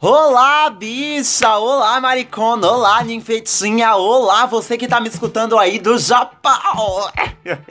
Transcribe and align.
Olá, 0.00 0.68
bicha! 0.68 1.56
Olá, 1.56 1.98
maricona! 2.00 2.70
Olá, 2.70 3.02
ninfetinha! 3.02 3.94
Olá, 3.96 4.44
você 4.44 4.76
que 4.76 4.86
tá 4.86 5.00
me 5.00 5.08
escutando 5.08 5.58
aí 5.58 5.78
do 5.78 5.98
Japão! 5.98 7.10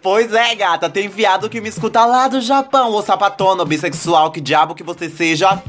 Pois 0.00 0.32
é, 0.32 0.54
gata, 0.54 0.88
tem 0.88 1.08
viado 1.08 1.50
que 1.50 1.60
me 1.60 1.68
escuta 1.68 2.04
lá 2.06 2.28
do 2.28 2.40
Japão, 2.40 2.92
ô 2.92 3.02
sapatona, 3.02 3.64
bissexual, 3.64 4.30
que 4.30 4.40
diabo 4.40 4.74
que 4.74 4.84
você 4.84 5.10
seja. 5.10 5.60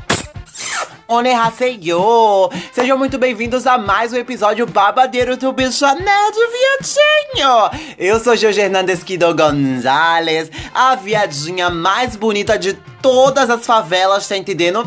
Onehaseyo! 1.10 2.52
Sejam 2.72 2.96
muito 2.96 3.18
bem-vindos 3.18 3.66
a 3.66 3.80
mais 3.80 4.14
um 4.14 4.16
episódio 4.16 4.68
babadeiro 4.68 5.36
do 5.36 5.52
Bicho 5.52 5.84
Nerd 5.84 6.36
Viadinho! 6.36 7.96
Eu 7.98 8.20
sou 8.20 8.38
Jorge 8.38 8.62
Hernandes 8.62 9.04
Kido 9.04 9.34
Gonzalez, 9.34 10.52
a 10.72 10.96
viadinha 10.96 11.72
mais 11.72 12.16
bonita 12.16 12.60
de 12.60 12.74
todas 13.02 13.50
as 13.50 13.66
favelas, 13.66 14.28
tá 14.28 14.38
entendendo? 14.38 14.86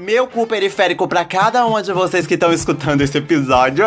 Meu 0.00 0.26
cu 0.26 0.46
periférico 0.46 1.06
pra 1.06 1.26
cada 1.26 1.66
um 1.66 1.78
de 1.82 1.92
vocês 1.92 2.26
que 2.26 2.32
estão 2.32 2.50
escutando 2.50 3.02
esse 3.02 3.18
episódio. 3.18 3.84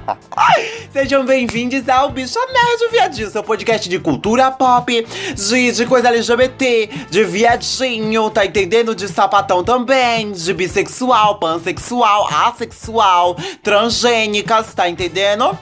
Sejam 0.90 1.26
bem-vindos 1.26 1.86
ao 1.90 2.08
Bicho 2.08 2.38
Nerd 2.38 2.90
Viadinho, 2.90 3.30
seu 3.30 3.44
podcast 3.44 3.86
de 3.86 3.98
cultura 3.98 4.50
pop, 4.50 5.06
de, 5.34 5.72
de 5.72 5.84
coisa 5.84 6.08
LGBT, 6.08 6.88
de 7.10 7.24
viadinho, 7.24 8.30
tá 8.30 8.46
entendendo? 8.46 8.94
De 8.94 9.06
sapatão 9.08 9.62
também, 9.62 10.32
de 10.32 10.54
bissexual, 10.54 11.38
pansexual, 11.38 12.26
assexual, 12.32 13.36
transgênicas, 13.62 14.72
tá 14.72 14.88
entendendo? 14.88 15.56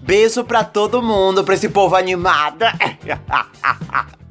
Beijo 0.00 0.42
pra 0.42 0.64
todo 0.64 1.02
mundo, 1.02 1.44
pra 1.44 1.52
esse 1.52 1.68
povo 1.68 1.94
animado. 1.96 2.64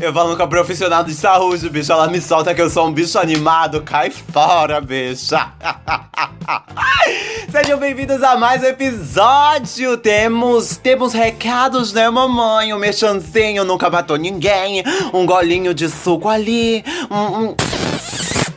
Eu 0.00 0.12
falo 0.12 0.36
com 0.36 0.42
a 0.42 0.46
profissional 0.46 1.04
de 1.04 1.14
saúde, 1.14 1.68
bicho. 1.68 1.92
Ela 1.92 2.08
me 2.08 2.20
solta 2.20 2.54
que 2.54 2.60
eu 2.60 2.70
sou 2.70 2.86
um 2.86 2.92
bicho 2.92 3.18
animado. 3.18 3.82
Cai 3.82 4.10
fora, 4.10 4.80
bicha. 4.80 5.52
Sejam 7.50 7.78
bem-vindos 7.78 8.22
a 8.22 8.36
mais 8.36 8.62
um 8.62 8.66
episódio. 8.66 9.96
Temos, 9.98 10.76
temos 10.76 11.12
recados, 11.12 11.92
né, 11.92 12.08
mamãe? 12.08 12.72
Um 12.72 12.78
mexanzinho 12.78 13.64
nunca 13.64 13.90
matou 13.90 14.16
ninguém. 14.16 14.82
Um 15.12 15.26
golinho 15.26 15.74
de 15.74 15.88
suco 15.88 16.28
ali. 16.28 16.84
Um. 17.10 17.16
um... 17.16 17.56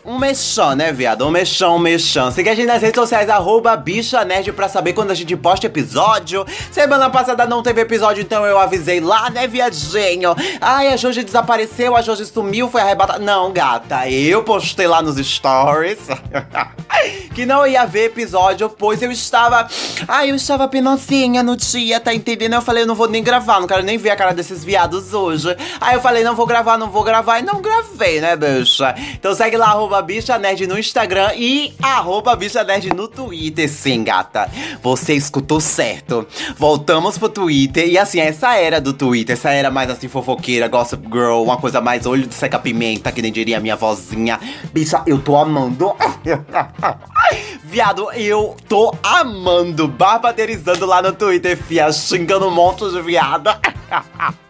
Um 0.05 0.19
mexão, 0.19 0.75
né, 0.75 0.91
viado? 0.91 1.25
Um 1.25 1.31
mexão, 1.31 1.77
um 1.77 1.79
mexão. 1.79 2.29
Siga 2.29 2.51
a 2.51 2.55
gente 2.55 2.67
nas 2.67 2.79
redes 2.79 2.93
sociais, 2.93 3.27
arroba 3.27 3.75
bicha 3.75 4.23
nerd, 4.23 4.51
pra 4.51 4.69
saber 4.69 4.93
quando 4.93 5.09
a 5.09 5.15
gente 5.15 5.35
posta 5.35 5.65
episódio. 5.65 6.45
Semana 6.71 7.09
passada 7.09 7.47
não 7.47 7.63
teve 7.63 7.81
episódio, 7.81 8.21
então 8.21 8.45
eu 8.45 8.59
avisei 8.59 8.99
lá, 8.99 9.31
né, 9.31 9.47
viadinho? 9.47 10.35
Ai, 10.61 10.89
a 10.89 10.95
Joji 10.95 11.23
desapareceu, 11.23 11.95
a 11.95 12.03
Joji 12.03 12.23
sumiu, 12.27 12.69
foi 12.69 12.81
arrebatada. 12.81 13.17
Não, 13.17 13.51
gata, 13.51 14.07
eu 14.07 14.43
postei 14.43 14.85
lá 14.85 15.01
nos 15.01 15.17
stories 15.17 15.97
que 17.33 17.43
não 17.43 17.65
ia 17.65 17.81
haver 17.81 18.05
episódio, 18.05 18.69
pois 18.69 19.01
eu 19.01 19.11
estava. 19.11 19.67
Ai, 20.07 20.29
eu 20.29 20.35
estava 20.35 20.67
penocinha 20.67 21.41
no 21.41 21.57
dia, 21.57 21.99
tá 21.99 22.13
entendendo? 22.13 22.53
Eu 22.53 22.61
falei, 22.61 22.83
eu 22.83 22.87
não 22.87 22.95
vou 22.95 23.09
nem 23.09 23.23
gravar, 23.23 23.59
não 23.59 23.67
quero 23.67 23.81
nem 23.81 23.97
ver 23.97 24.11
a 24.11 24.15
cara 24.15 24.35
desses 24.35 24.63
viados 24.63 25.15
hoje. 25.15 25.57
Aí 25.81 25.95
eu 25.95 26.01
falei, 26.01 26.23
não 26.23 26.35
vou 26.35 26.45
gravar, 26.45 26.77
não 26.77 26.91
vou 26.91 27.03
gravar, 27.03 27.39
e 27.39 27.41
não 27.41 27.59
gravei, 27.59 28.21
né, 28.21 28.35
bicha? 28.35 28.93
Então 29.13 29.33
segue 29.33 29.57
lá, 29.57 29.69
arroba 29.69 29.94
bicha 30.01 30.37
nerd 30.37 30.67
no 30.67 30.77
Instagram 30.77 31.31
e 31.35 31.73
arroba 31.81 32.35
bicha 32.35 32.63
nerd 32.63 32.93
no 32.93 33.07
Twitter. 33.07 33.69
Sim, 33.69 34.03
gata, 34.03 34.49
você 34.81 35.13
escutou 35.13 35.59
certo. 35.59 36.27
Voltamos 36.57 37.17
pro 37.17 37.29
Twitter 37.29 37.87
e 37.87 37.97
assim, 37.97 38.19
essa 38.19 38.55
era 38.55 38.79
do 38.79 38.93
Twitter, 38.93 39.35
essa 39.35 39.51
era 39.51 39.69
mais 39.71 39.89
assim 39.89 40.07
fofoqueira, 40.07 40.67
gossip 40.67 41.05
girl, 41.07 41.43
uma 41.43 41.57
coisa 41.57 41.81
mais 41.81 42.05
olho 42.05 42.27
de 42.27 42.33
seca 42.33 42.59
pimenta, 42.59 43.11
que 43.11 43.21
nem 43.21 43.31
diria 43.31 43.59
minha 43.59 43.75
vozinha. 43.75 44.39
Bicha, 44.71 45.03
eu 45.05 45.19
tô 45.19 45.35
amando. 45.35 45.93
Viado, 47.63 48.11
eu 48.13 48.55
tô 48.69 48.93
amando, 49.03 49.87
barbaderizando 49.87 50.85
lá 50.85 51.01
no 51.01 51.13
Twitter, 51.13 51.57
fia, 51.57 51.91
xingando 51.91 52.47
um 52.47 52.51
monte 52.51 52.89
de 52.89 53.01
viada. 53.01 53.59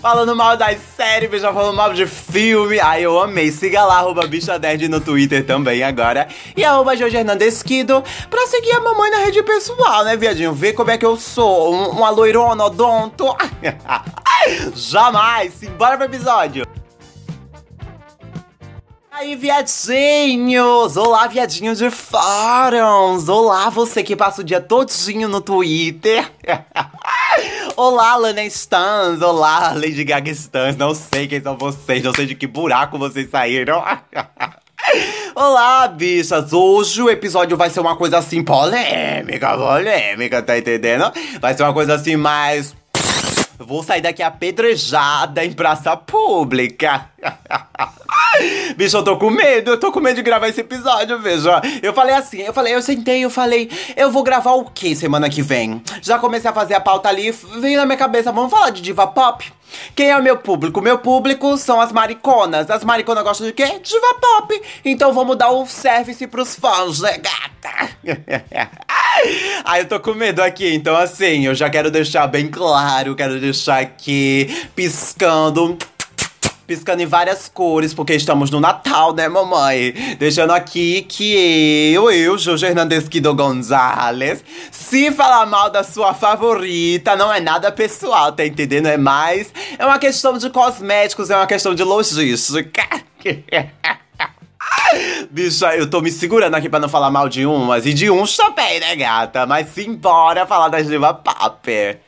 falando 0.00 0.36
mal 0.36 0.56
das 0.56 0.78
séries, 0.96 1.30
bicha, 1.30 1.52
falando 1.52 1.76
mal 1.76 1.92
de 1.92 2.06
filme. 2.06 2.78
Ai, 2.78 3.02
eu 3.02 3.18
amei. 3.18 3.50
Siga 3.50 3.84
lá, 3.84 3.98
arroba 3.98 4.26
bicha 4.26 4.58
nerd 4.58 4.88
no 4.88 5.00
Twitter 5.00 5.44
também 5.46 5.82
agora. 5.82 6.28
E 6.56 6.64
arroba 6.64 6.96
Jorge 6.96 7.16
Hernandes 7.16 7.62
Kido 7.62 8.02
pra 8.28 8.46
seguir 8.46 8.72
a 8.72 8.80
mamãe 8.80 9.10
na 9.10 9.18
rede 9.18 9.42
pessoal, 9.42 10.04
né, 10.04 10.16
viadinho? 10.16 10.52
Ver 10.52 10.74
como 10.74 10.90
é 10.90 10.98
que 10.98 11.06
eu 11.06 11.16
sou. 11.16 11.74
Um, 11.74 11.88
uma 11.90 12.10
loirona 12.10 12.64
odonto. 12.64 13.34
Jamais. 14.74 15.54
Simbora 15.54 15.96
pro 15.96 16.06
episódio. 16.06 16.66
aí, 19.10 19.36
viadinhos! 19.36 20.96
Olá, 20.96 21.26
viadinhos 21.26 21.78
de 21.78 21.90
fóruns! 21.90 23.28
Olá, 23.28 23.70
você 23.70 24.02
que 24.02 24.14
passa 24.14 24.42
o 24.42 24.44
dia 24.44 24.60
todinho 24.60 25.28
no 25.28 25.40
Twitter! 25.40 26.30
Olá, 27.76 28.14
Lana 28.14 28.44
Stans! 28.44 29.20
Olá, 29.20 29.72
Lady 29.74 30.04
Gaga 30.04 30.30
Stans! 30.30 30.76
Não 30.76 30.94
sei 30.94 31.26
quem 31.26 31.40
são 31.40 31.56
vocês, 31.56 32.04
não 32.04 32.14
sei 32.14 32.24
de 32.24 32.36
que 32.36 32.46
buraco 32.46 32.96
vocês 32.96 33.28
saíram! 33.28 33.82
Olá, 35.34 35.88
bichas! 35.88 36.52
Hoje 36.52 37.02
o 37.02 37.10
episódio 37.10 37.56
vai 37.56 37.68
ser 37.70 37.80
uma 37.80 37.96
coisa 37.96 38.18
assim 38.18 38.44
polêmica, 38.44 39.56
polêmica, 39.56 40.40
tá 40.40 40.56
entendendo? 40.56 41.12
Vai 41.40 41.54
ser 41.54 41.64
uma 41.64 41.72
coisa 41.72 41.94
assim 41.94 42.14
mais. 42.14 42.76
Vou 43.58 43.82
sair 43.82 44.02
daqui 44.02 44.22
apedrejada 44.22 45.44
em 45.44 45.52
praça 45.52 45.96
pública. 45.96 47.10
Bicho, 48.76 48.96
eu 48.96 49.04
tô 49.04 49.16
com 49.16 49.30
medo, 49.30 49.72
eu 49.72 49.80
tô 49.80 49.92
com 49.92 50.00
medo 50.00 50.16
de 50.16 50.22
gravar 50.22 50.48
esse 50.48 50.60
episódio, 50.60 51.18
veja. 51.18 51.60
Eu 51.82 51.92
falei 51.92 52.14
assim, 52.14 52.42
eu 52.42 52.52
falei, 52.52 52.74
eu 52.74 52.82
sentei, 52.82 53.24
eu 53.24 53.30
falei, 53.30 53.70
eu 53.96 54.10
vou 54.10 54.22
gravar 54.22 54.52
o 54.52 54.64
que 54.64 54.94
semana 54.94 55.28
que 55.28 55.42
vem? 55.42 55.82
Já 56.02 56.18
comecei 56.18 56.50
a 56.50 56.52
fazer 56.52 56.74
a 56.74 56.80
pauta 56.80 57.08
ali, 57.08 57.30
veio 57.30 57.78
na 57.78 57.86
minha 57.86 57.98
cabeça, 57.98 58.32
vamos 58.32 58.50
falar 58.50 58.70
de 58.70 58.82
diva 58.82 59.06
pop? 59.06 59.52
Quem 59.94 60.10
é 60.10 60.16
o 60.16 60.22
meu 60.22 60.36
público? 60.36 60.80
Meu 60.80 60.98
público 60.98 61.56
são 61.56 61.80
as 61.80 61.90
mariconas. 61.90 62.70
As 62.70 62.84
mariconas 62.84 63.24
gostam 63.24 63.46
de 63.46 63.52
quê? 63.52 63.80
Diva 63.82 64.14
pop. 64.20 64.62
Então 64.84 65.12
vamos 65.12 65.36
dar 65.36 65.50
o 65.50 65.66
service 65.66 66.24
pros 66.28 66.54
fãs, 66.54 67.00
né, 67.00 67.18
gata? 67.18 67.90
Ai, 69.64 69.80
eu 69.80 69.88
tô 69.88 69.98
com 69.98 70.12
medo 70.12 70.42
aqui, 70.42 70.74
então 70.74 70.96
assim, 70.96 71.46
eu 71.46 71.54
já 71.54 71.70
quero 71.70 71.90
deixar 71.90 72.26
bem 72.26 72.48
claro, 72.48 73.14
quero 73.14 73.40
deixar 73.40 73.80
aqui 73.80 74.68
piscando 74.74 75.78
piscando 76.66 77.02
em 77.02 77.06
várias 77.06 77.48
cores, 77.48 77.92
porque 77.92 78.14
estamos 78.14 78.50
no 78.50 78.60
Natal, 78.60 79.14
né, 79.14 79.28
mamãe? 79.28 80.16
Deixando 80.18 80.52
aqui 80.52 81.02
que 81.02 81.92
eu, 81.92 82.10
eu, 82.10 82.38
Jorge 82.38 82.66
Hernandes 82.66 83.08
Guido 83.08 83.34
Gonzalez, 83.34 84.44
se 84.70 85.10
falar 85.12 85.46
mal 85.46 85.70
da 85.70 85.82
sua 85.82 86.14
favorita, 86.14 87.16
não 87.16 87.32
é 87.32 87.40
nada 87.40 87.70
pessoal, 87.70 88.32
tá 88.32 88.44
entendendo? 88.44 88.86
É 88.86 88.96
mais. 88.96 89.52
É 89.78 89.84
uma 89.84 89.98
questão 89.98 90.38
de 90.38 90.50
cosméticos, 90.50 91.30
é 91.30 91.36
uma 91.36 91.46
questão 91.46 91.74
de 91.74 91.82
logística. 91.82 93.02
Bicha, 95.30 95.74
eu 95.74 95.88
tô 95.88 96.00
me 96.00 96.10
segurando 96.10 96.54
aqui 96.54 96.68
pra 96.68 96.78
não 96.78 96.88
falar 96.88 97.10
mal 97.10 97.28
de 97.28 97.44
umas 97.44 97.86
e 97.86 97.92
de 97.92 98.10
uns 98.10 98.36
também, 98.36 98.80
né, 98.80 98.94
gata? 98.96 99.46
Mas 99.46 99.68
simbora 99.68 100.46
falar 100.46 100.68
das 100.68 100.86
diva 100.86 101.12
pop. 101.12 101.98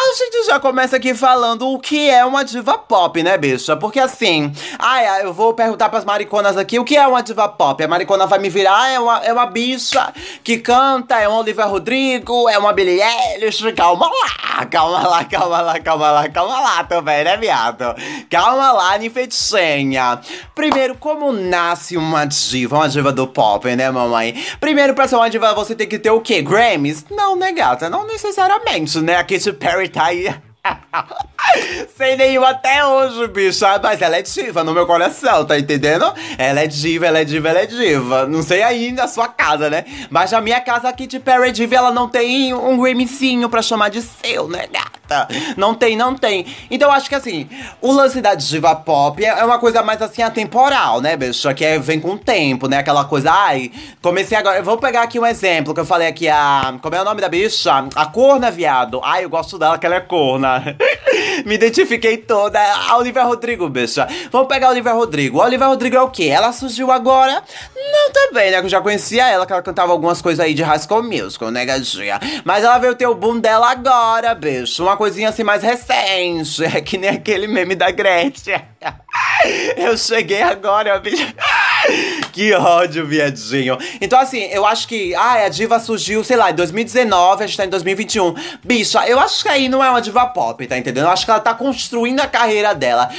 A 0.00 0.14
gente 0.14 0.46
já 0.46 0.60
começa 0.60 0.94
aqui 0.94 1.12
falando 1.12 1.68
o 1.68 1.78
que 1.78 2.08
é 2.08 2.24
uma 2.24 2.44
diva 2.44 2.78
pop, 2.78 3.20
né, 3.20 3.36
bicha? 3.36 3.76
Porque 3.76 3.98
assim, 3.98 4.52
ai, 4.78 5.04
ai 5.04 5.24
eu 5.24 5.34
vou 5.34 5.52
perguntar 5.54 5.88
pras 5.88 6.04
mariconas 6.04 6.56
aqui 6.56 6.78
o 6.78 6.84
que 6.84 6.96
é 6.96 7.04
uma 7.04 7.20
diva 7.20 7.48
pop. 7.48 7.82
A 7.82 7.88
maricona 7.88 8.24
vai 8.24 8.38
me 8.38 8.48
virar, 8.48 8.80
ah, 8.80 8.88
é 8.90 9.00
uma, 9.00 9.18
é 9.24 9.32
uma 9.32 9.46
bicha 9.46 10.14
que 10.44 10.58
canta, 10.58 11.16
é 11.18 11.26
uma 11.26 11.40
Olivia 11.40 11.64
Rodrigo, 11.64 12.48
é 12.48 12.56
uma 12.56 12.72
Billie 12.72 13.00
Eilish. 13.02 13.72
Calma 13.72 14.08
lá, 14.08 14.64
calma 14.66 15.08
lá, 15.08 15.24
calma 15.24 15.60
lá, 15.60 15.80
calma 15.80 16.10
lá, 16.12 16.28
calma 16.28 16.60
lá 16.60 16.84
também, 16.84 17.24
né, 17.24 17.36
viado? 17.36 17.84
Calma 18.30 18.70
lá, 18.70 18.96
ninfetinha. 18.98 20.20
Primeiro, 20.54 20.94
como 20.94 21.32
nasce 21.32 21.96
uma 21.96 22.24
diva, 22.24 22.76
uma 22.76 22.88
diva 22.88 23.12
do 23.12 23.26
pop, 23.26 23.66
né, 23.74 23.90
mamãe? 23.90 24.32
Primeiro, 24.60 24.94
pra 24.94 25.08
ser 25.08 25.16
uma 25.16 25.28
diva, 25.28 25.52
você 25.54 25.74
tem 25.74 25.88
que 25.88 25.98
ter 25.98 26.10
o 26.10 26.20
quê? 26.20 26.40
Grammys? 26.40 27.04
Não, 27.10 27.34
né, 27.34 27.50
gata? 27.50 27.90
Não 27.90 28.06
necessariamente, 28.06 29.00
né? 29.00 29.16
A 29.16 29.24
Katy 29.24 29.52
Perry 29.54 29.87
tá 29.88 30.06
aí. 30.06 30.34
Sem 31.96 32.16
nenhum 32.16 32.44
até 32.44 32.84
hoje, 32.84 33.26
bicha. 33.28 33.78
Mas 33.82 34.02
ela 34.02 34.16
é 34.16 34.22
diva 34.22 34.62
no 34.62 34.72
meu 34.72 34.86
coração, 34.86 35.44
tá 35.44 35.58
entendendo? 35.58 36.12
Ela 36.36 36.60
é 36.60 36.66
diva, 36.66 37.06
ela 37.06 37.20
é 37.20 37.24
diva, 37.24 37.48
ela 37.48 37.60
é 37.60 37.66
diva. 37.66 38.26
Não 38.26 38.42
sei 38.42 38.62
aí 38.62 38.92
na 38.92 39.08
sua 39.08 39.28
casa, 39.28 39.70
né? 39.70 39.84
Mas 40.10 40.32
na 40.32 40.40
minha 40.40 40.60
casa, 40.60 40.88
a 40.88 40.92
Katy 40.92 41.20
Perry 41.20 41.52
diva, 41.52 41.76
ela 41.76 41.90
não 41.90 42.08
tem 42.08 42.52
um 42.52 42.78
Grammyzinho 42.78 43.48
pra 43.48 43.62
chamar 43.62 43.88
de 43.88 44.02
seu, 44.02 44.48
né, 44.48 44.66
gata? 44.66 44.97
Gata. 45.08 45.28
Não 45.56 45.74
tem, 45.74 45.96
não 45.96 46.14
tem. 46.14 46.46
Então 46.70 46.92
acho 46.92 47.08
que 47.08 47.14
assim, 47.14 47.48
o 47.80 47.90
lance 47.92 48.20
da 48.20 48.34
diva 48.34 48.74
pop 48.76 49.24
é 49.24 49.44
uma 49.44 49.58
coisa 49.58 49.82
mais 49.82 50.00
assim 50.02 50.22
atemporal, 50.22 51.00
né, 51.00 51.16
bicho? 51.16 51.52
Que 51.54 51.64
é, 51.64 51.78
vem 51.78 51.98
com 51.98 52.12
o 52.12 52.18
tempo, 52.18 52.68
né? 52.68 52.78
Aquela 52.78 53.04
coisa, 53.04 53.32
ai, 53.32 53.72
comecei 54.02 54.36
agora. 54.36 54.62
Vou 54.62 54.76
pegar 54.76 55.02
aqui 55.02 55.18
um 55.18 55.26
exemplo 55.26 55.72
que 55.72 55.80
eu 55.80 55.86
falei 55.86 56.08
aqui, 56.08 56.28
a. 56.28 56.74
Como 56.82 56.94
é 56.94 57.00
o 57.00 57.04
nome 57.04 57.20
da 57.20 57.28
bicha? 57.28 57.88
A 57.94 58.06
corna, 58.06 58.50
viado. 58.50 59.00
Ai, 59.02 59.24
eu 59.24 59.30
gosto 59.30 59.58
dela 59.58 59.78
que 59.78 59.86
ela 59.86 59.96
é 59.96 60.00
corna. 60.00 60.76
Me 61.46 61.54
identifiquei 61.54 62.18
toda. 62.18 62.58
A 62.60 62.96
Olivia 62.96 63.24
Rodrigo, 63.24 63.68
bicha. 63.68 64.06
Vamos 64.30 64.48
pegar 64.48 64.68
a 64.68 64.70
Olivia 64.70 64.92
Rodrigo. 64.92 65.40
A 65.40 65.46
Olivia 65.46 65.66
Rodrigo 65.66 65.96
é 65.96 66.02
o 66.02 66.10
quê? 66.10 66.24
Ela 66.24 66.52
surgiu 66.52 66.90
agora? 66.90 67.42
Não 67.74 68.12
também, 68.12 68.50
né? 68.50 68.58
Que 68.58 68.66
eu 68.66 68.70
já 68.70 68.80
conhecia 68.80 69.28
ela, 69.28 69.46
que 69.46 69.52
ela 69.52 69.62
cantava 69.62 69.92
algumas 69.92 70.20
coisas 70.20 70.44
aí 70.44 70.52
de 70.52 70.62
High 70.62 70.78
Musical, 71.02 71.50
né, 71.50 71.64
gatinha? 71.64 72.18
Mas 72.44 72.64
ela 72.64 72.78
veio 72.78 72.94
ter 72.94 73.06
o 73.06 73.14
boom 73.14 73.38
dela 73.38 73.70
agora, 73.70 74.34
bicho. 74.34 74.82
Uma 74.82 74.96
coisinha 74.98 75.28
assim 75.28 75.44
mais 75.44 75.62
recente. 75.62 76.64
É 76.64 76.80
que 76.80 76.98
nem 76.98 77.08
aquele 77.08 77.46
meme 77.46 77.74
da 77.74 77.90
Gretchen. 77.90 78.60
Eu 79.76 79.96
cheguei 79.96 80.42
agora, 80.42 80.98
bicho. 80.98 81.24
Que 82.32 82.52
ódio, 82.52 83.06
viadinho. 83.06 83.78
Então, 84.00 84.18
assim, 84.18 84.42
eu 84.52 84.66
acho 84.66 84.86
que. 84.86 85.14
Ah, 85.14 85.44
a 85.44 85.48
diva 85.48 85.80
surgiu, 85.80 86.22
sei 86.22 86.36
lá, 86.36 86.50
em 86.50 86.54
2019, 86.54 87.42
a 87.42 87.46
gente 87.46 87.56
tá 87.56 87.64
em 87.64 87.68
2021. 87.68 88.34
Bicha, 88.62 89.08
eu 89.08 89.18
acho 89.18 89.42
que 89.42 89.48
aí 89.48 89.68
não 89.68 89.82
é 89.82 89.88
uma 89.88 90.00
diva 90.00 90.26
pop, 90.26 90.64
tá 90.66 90.76
entendendo? 90.76 91.04
Eu 91.04 91.10
acho 91.10 91.24
que 91.24 91.30
ela 91.30 91.40
tá 91.40 91.54
construindo 91.54 92.20
a 92.20 92.26
carreira 92.26 92.74
dela. 92.74 93.10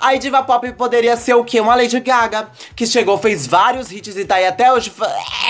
Aí 0.00 0.18
diva 0.18 0.42
pop 0.42 0.70
poderia 0.72 1.16
ser 1.16 1.34
o 1.34 1.44
quê? 1.44 1.60
Uma 1.60 1.74
Lady 1.74 1.98
Gaga, 2.00 2.48
que 2.74 2.86
chegou, 2.86 3.18
fez 3.18 3.46
vários 3.46 3.90
hits 3.90 4.16
e 4.16 4.24
tá 4.24 4.36
aí 4.36 4.46
até 4.46 4.72
hoje. 4.72 4.92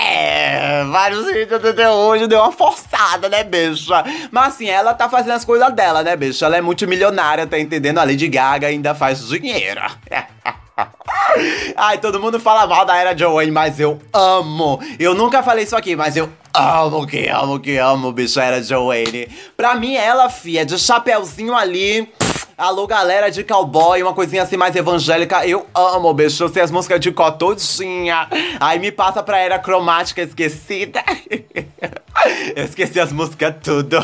É, 0.03 0.85
vários 0.85 1.29
hits 1.29 1.53
até 1.53 1.91
hoje, 1.91 2.27
deu 2.27 2.41
uma 2.41 2.53
forçada, 2.53 3.29
né, 3.29 3.45
bicha? 3.45 4.05
Mas 4.31 4.55
assim, 4.55 4.69
ela 4.69 4.95
tá 4.95 5.09
fazendo 5.09 5.33
as 5.33 5.45
coisas 5.45 5.73
dela, 5.73 6.03
né, 6.03 6.17
bicha? 6.17 6.47
Ela 6.47 6.57
é 6.57 6.61
multimilionária, 6.61 7.47
tá 7.47 7.59
entendendo? 7.59 7.99
A 7.99 8.05
Lady 8.05 8.29
Gaga 8.29 8.67
ainda 8.67 8.95
faz 8.95 9.27
dinheiro. 9.29 9.81
Ai, 11.77 11.99
todo 11.99 12.21
mundo 12.21 12.41
fala 12.41 12.67
mal 12.67 12.85
da 12.85 12.97
era 12.97 13.17
Joanne, 13.17 13.51
mas 13.51 13.79
eu 13.79 14.01
amo. 14.13 14.81
Eu 14.99 15.15
nunca 15.15 15.43
falei 15.43 15.65
isso 15.65 15.77
aqui, 15.77 15.95
mas 15.95 16.17
eu 16.17 16.29
amo 16.53 17.07
que 17.07 17.29
amo 17.29 17.61
que 17.61 17.77
amo, 17.77 18.13
bicho, 18.13 18.41
era 18.41 18.63
Joanne. 18.63 19.29
Pra 19.57 19.75
mim, 19.75 19.95
ela, 19.95 20.29
fia, 20.29 20.65
de 20.65 20.79
chapéuzinho 20.79 21.55
ali. 21.55 22.13
Alô, 22.57 22.87
galera 22.87 23.33
de 23.33 23.43
cowboy, 23.43 24.01
uma 24.01 24.15
coisinha 24.15 24.45
assim 24.45 24.57
mais 24.57 24.77
evangélica. 24.77 25.45
Eu 25.45 25.67
amo, 25.75 26.15
bicho. 26.15 26.45
Eu 26.45 26.49
sei 26.49 26.63
as 26.63 26.71
músicas 26.71 27.01
de 27.01 27.11
có 27.11 27.33
todinha. 27.33 28.29
Aí 28.61 28.79
me 28.79 28.93
passa 28.93 29.25
pra 29.25 29.39
era 29.39 29.59
cromática 29.59 30.23
esquecida. 30.23 31.03
Eu 32.55 32.65
esqueci 32.65 33.01
as 33.01 33.13
músicas 33.13 33.57
tudo. 33.61 33.99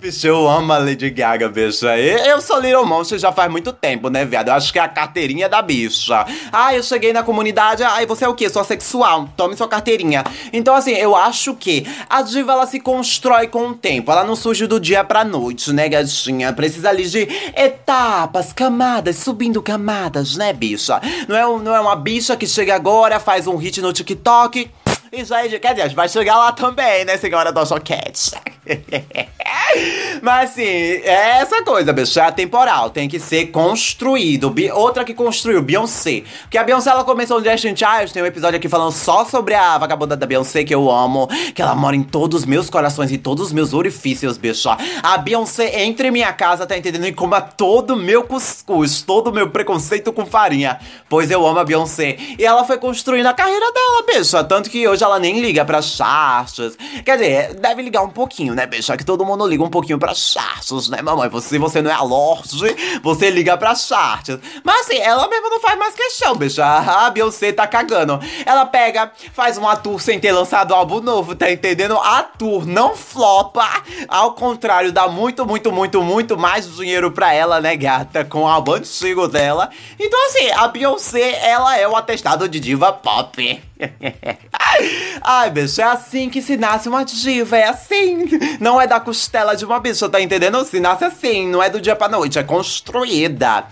Bicho, 0.00 0.26
eu 0.28 0.48
amo 0.48 0.72
a 0.72 0.78
Lady 0.78 1.10
Gaga, 1.10 1.48
bicha. 1.48 1.98
Eu 1.98 2.40
sou 2.40 2.60
Little 2.60 2.86
Monster 2.86 3.18
já 3.18 3.32
faz 3.32 3.50
muito 3.50 3.72
tempo, 3.72 4.08
né, 4.08 4.24
viado? 4.24 4.48
Eu 4.48 4.54
acho 4.54 4.72
que 4.72 4.78
é 4.78 4.82
a 4.82 4.88
carteirinha 4.88 5.48
da 5.48 5.60
bicha. 5.60 6.24
Ah, 6.52 6.74
eu 6.74 6.82
cheguei 6.82 7.12
na 7.12 7.22
comunidade, 7.22 7.82
ai, 7.82 8.06
você 8.06 8.24
é 8.24 8.28
o 8.28 8.34
quê? 8.34 8.48
Sou 8.48 8.62
sexual. 8.62 9.28
Tome 9.36 9.56
sua 9.56 9.66
carteirinha. 9.66 10.22
Então, 10.52 10.74
assim, 10.74 10.92
eu 10.92 11.16
acho 11.16 11.54
que 11.54 11.84
a 12.08 12.22
diva, 12.22 12.52
ela 12.52 12.66
se 12.66 12.78
constrói 12.78 13.48
com 13.48 13.68
o 13.68 13.74
tempo. 13.74 14.12
Ela 14.12 14.22
não 14.22 14.36
surge 14.36 14.66
do 14.66 14.78
dia 14.78 15.02
pra 15.02 15.24
noite, 15.24 15.72
né, 15.72 15.88
gatinha? 15.88 16.52
Precisa 16.52 16.90
ali 16.90 17.08
de 17.08 17.28
etapas, 17.56 18.52
camadas, 18.52 19.16
subindo 19.16 19.60
camadas, 19.60 20.36
né, 20.36 20.52
bicha? 20.52 21.00
Não 21.26 21.36
é, 21.36 21.62
não 21.62 21.74
é 21.74 21.80
uma 21.80 21.96
bicha 21.96 22.36
que 22.36 22.46
chega 22.46 22.74
agora, 22.74 23.18
faz 23.18 23.46
um 23.46 23.56
hit 23.56 23.80
no 23.80 23.92
TikTok 23.92 24.70
isso 25.12 25.34
aí, 25.34 25.58
quer 25.58 25.74
dizer, 25.74 25.94
vai 25.94 26.08
chegar 26.08 26.36
lá 26.36 26.52
também, 26.52 27.04
né, 27.04 27.16
senhora 27.16 27.52
do 27.52 27.60
Cat? 27.80 28.32
Mas 30.22 30.50
assim, 30.50 30.62
é 30.62 31.40
essa 31.40 31.62
coisa, 31.62 31.92
bicho, 31.92 32.18
é 32.18 32.30
temporal, 32.30 32.90
tem 32.90 33.08
que 33.08 33.18
ser 33.18 33.46
construído. 33.46 34.54
Outra 34.74 35.04
que 35.04 35.14
construiu, 35.14 35.62
Beyoncé. 35.62 36.22
Porque 36.42 36.58
a 36.58 36.64
Beyoncé, 36.64 36.90
ela 36.90 37.04
começou 37.04 37.38
no 37.38 37.44
Destiny 37.44 37.76
Child, 37.76 38.12
tem 38.12 38.22
um 38.22 38.26
episódio 38.26 38.58
aqui 38.58 38.68
falando 38.68 38.92
só 38.92 39.24
sobre 39.24 39.54
a 39.54 39.78
vagabunda 39.78 40.16
da 40.16 40.26
Beyoncé, 40.26 40.64
que 40.64 40.74
eu 40.74 40.90
amo, 40.90 41.28
que 41.54 41.62
ela 41.62 41.74
mora 41.74 41.96
em 41.96 42.02
todos 42.02 42.40
os 42.40 42.46
meus 42.46 42.68
corações 42.68 43.10
e 43.10 43.18
todos 43.18 43.46
os 43.46 43.52
meus 43.52 43.72
orifícios, 43.72 44.36
bicho. 44.36 44.68
A 45.02 45.18
Beyoncé 45.18 45.82
entra 45.82 46.08
em 46.08 46.10
minha 46.10 46.32
casa, 46.32 46.66
tá 46.66 46.76
entendendo? 46.76 47.06
E 47.06 47.12
coma 47.12 47.40
todo 47.40 47.94
o 47.94 47.96
meu 47.96 48.24
cuscuz, 48.24 49.02
todo 49.02 49.28
o 49.28 49.32
meu 49.32 49.50
preconceito 49.50 50.12
com 50.12 50.26
farinha. 50.26 50.78
Pois 51.08 51.30
eu 51.30 51.46
amo 51.46 51.58
a 51.58 51.64
Beyoncé. 51.64 52.16
E 52.38 52.44
ela 52.44 52.64
foi 52.64 52.78
construindo 52.78 53.26
a 53.26 53.32
carreira 53.32 53.72
dela, 53.72 54.04
bicho. 54.06 54.44
Tanto 54.44 54.68
que 54.68 54.86
hoje 54.86 54.97
ela 55.04 55.18
nem 55.18 55.40
liga 55.40 55.64
pra 55.64 55.82
charts. 55.82 56.76
Quer 57.04 57.16
dizer, 57.16 57.54
deve 57.54 57.82
ligar 57.82 58.02
um 58.02 58.10
pouquinho, 58.10 58.54
né, 58.54 58.66
bicho? 58.66 58.96
Que 58.96 59.04
todo 59.04 59.24
mundo 59.24 59.46
liga 59.46 59.62
um 59.62 59.70
pouquinho 59.70 59.98
pra 59.98 60.14
charts, 60.14 60.88
né, 60.88 61.02
mamãe? 61.02 61.30
Se 61.40 61.58
você 61.58 61.82
não 61.82 61.90
é 61.90 61.94
a 61.94 62.02
Lorde, 62.02 62.76
você 63.02 63.30
liga 63.30 63.56
pra 63.56 63.74
charts. 63.74 64.38
Mas 64.64 64.80
assim, 64.80 64.98
ela 64.98 65.28
mesmo 65.28 65.50
não 65.50 65.60
faz 65.60 65.78
mais 65.78 65.94
questão, 65.94 66.34
bicho. 66.34 66.62
A 66.62 67.10
Beyoncé 67.10 67.52
tá 67.52 67.66
cagando. 67.66 68.20
Ela 68.44 68.66
pega, 68.66 69.12
faz 69.32 69.58
uma 69.58 69.76
tour 69.76 70.00
sem 70.00 70.18
ter 70.18 70.32
lançado 70.32 70.74
álbum 70.74 71.00
novo, 71.00 71.34
tá 71.34 71.50
entendendo? 71.50 71.96
A 71.96 72.28
não 72.66 72.96
flopa. 72.96 73.66
Ao 74.06 74.32
contrário, 74.32 74.92
dá 74.92 75.08
muito, 75.08 75.44
muito, 75.44 75.72
muito, 75.72 76.02
muito 76.02 76.38
mais 76.38 76.76
dinheiro 76.76 77.10
pra 77.10 77.32
ela, 77.32 77.60
né, 77.60 77.76
gata? 77.76 78.24
Com 78.24 78.42
o 78.42 78.48
álbum 78.48 78.74
antigo 78.74 79.28
dela. 79.28 79.70
Então, 79.98 80.26
assim, 80.26 80.50
a 80.50 80.68
Beyoncé, 80.68 81.40
ela 81.44 81.76
é 81.76 81.86
o 81.88 81.96
atestado 81.96 82.48
de 82.48 82.60
diva 82.60 82.92
pop. 82.92 83.67
Ai, 85.22 85.50
bicho, 85.50 85.80
é 85.80 85.84
assim 85.84 86.28
que 86.28 86.42
se 86.42 86.56
nasce 86.56 86.88
uma 86.88 87.04
diva, 87.04 87.56
é 87.56 87.68
assim. 87.68 88.26
Não 88.60 88.80
é 88.80 88.86
da 88.86 89.00
costela 89.00 89.54
de 89.54 89.64
uma 89.64 89.80
bicha, 89.80 90.08
tá 90.08 90.20
entendendo? 90.20 90.64
Se 90.64 90.80
nasce 90.80 91.04
assim, 91.04 91.48
não 91.48 91.62
é 91.62 91.70
do 91.70 91.80
dia 91.80 91.96
pra 91.96 92.08
noite, 92.08 92.38
é 92.38 92.42
construída. 92.42 93.66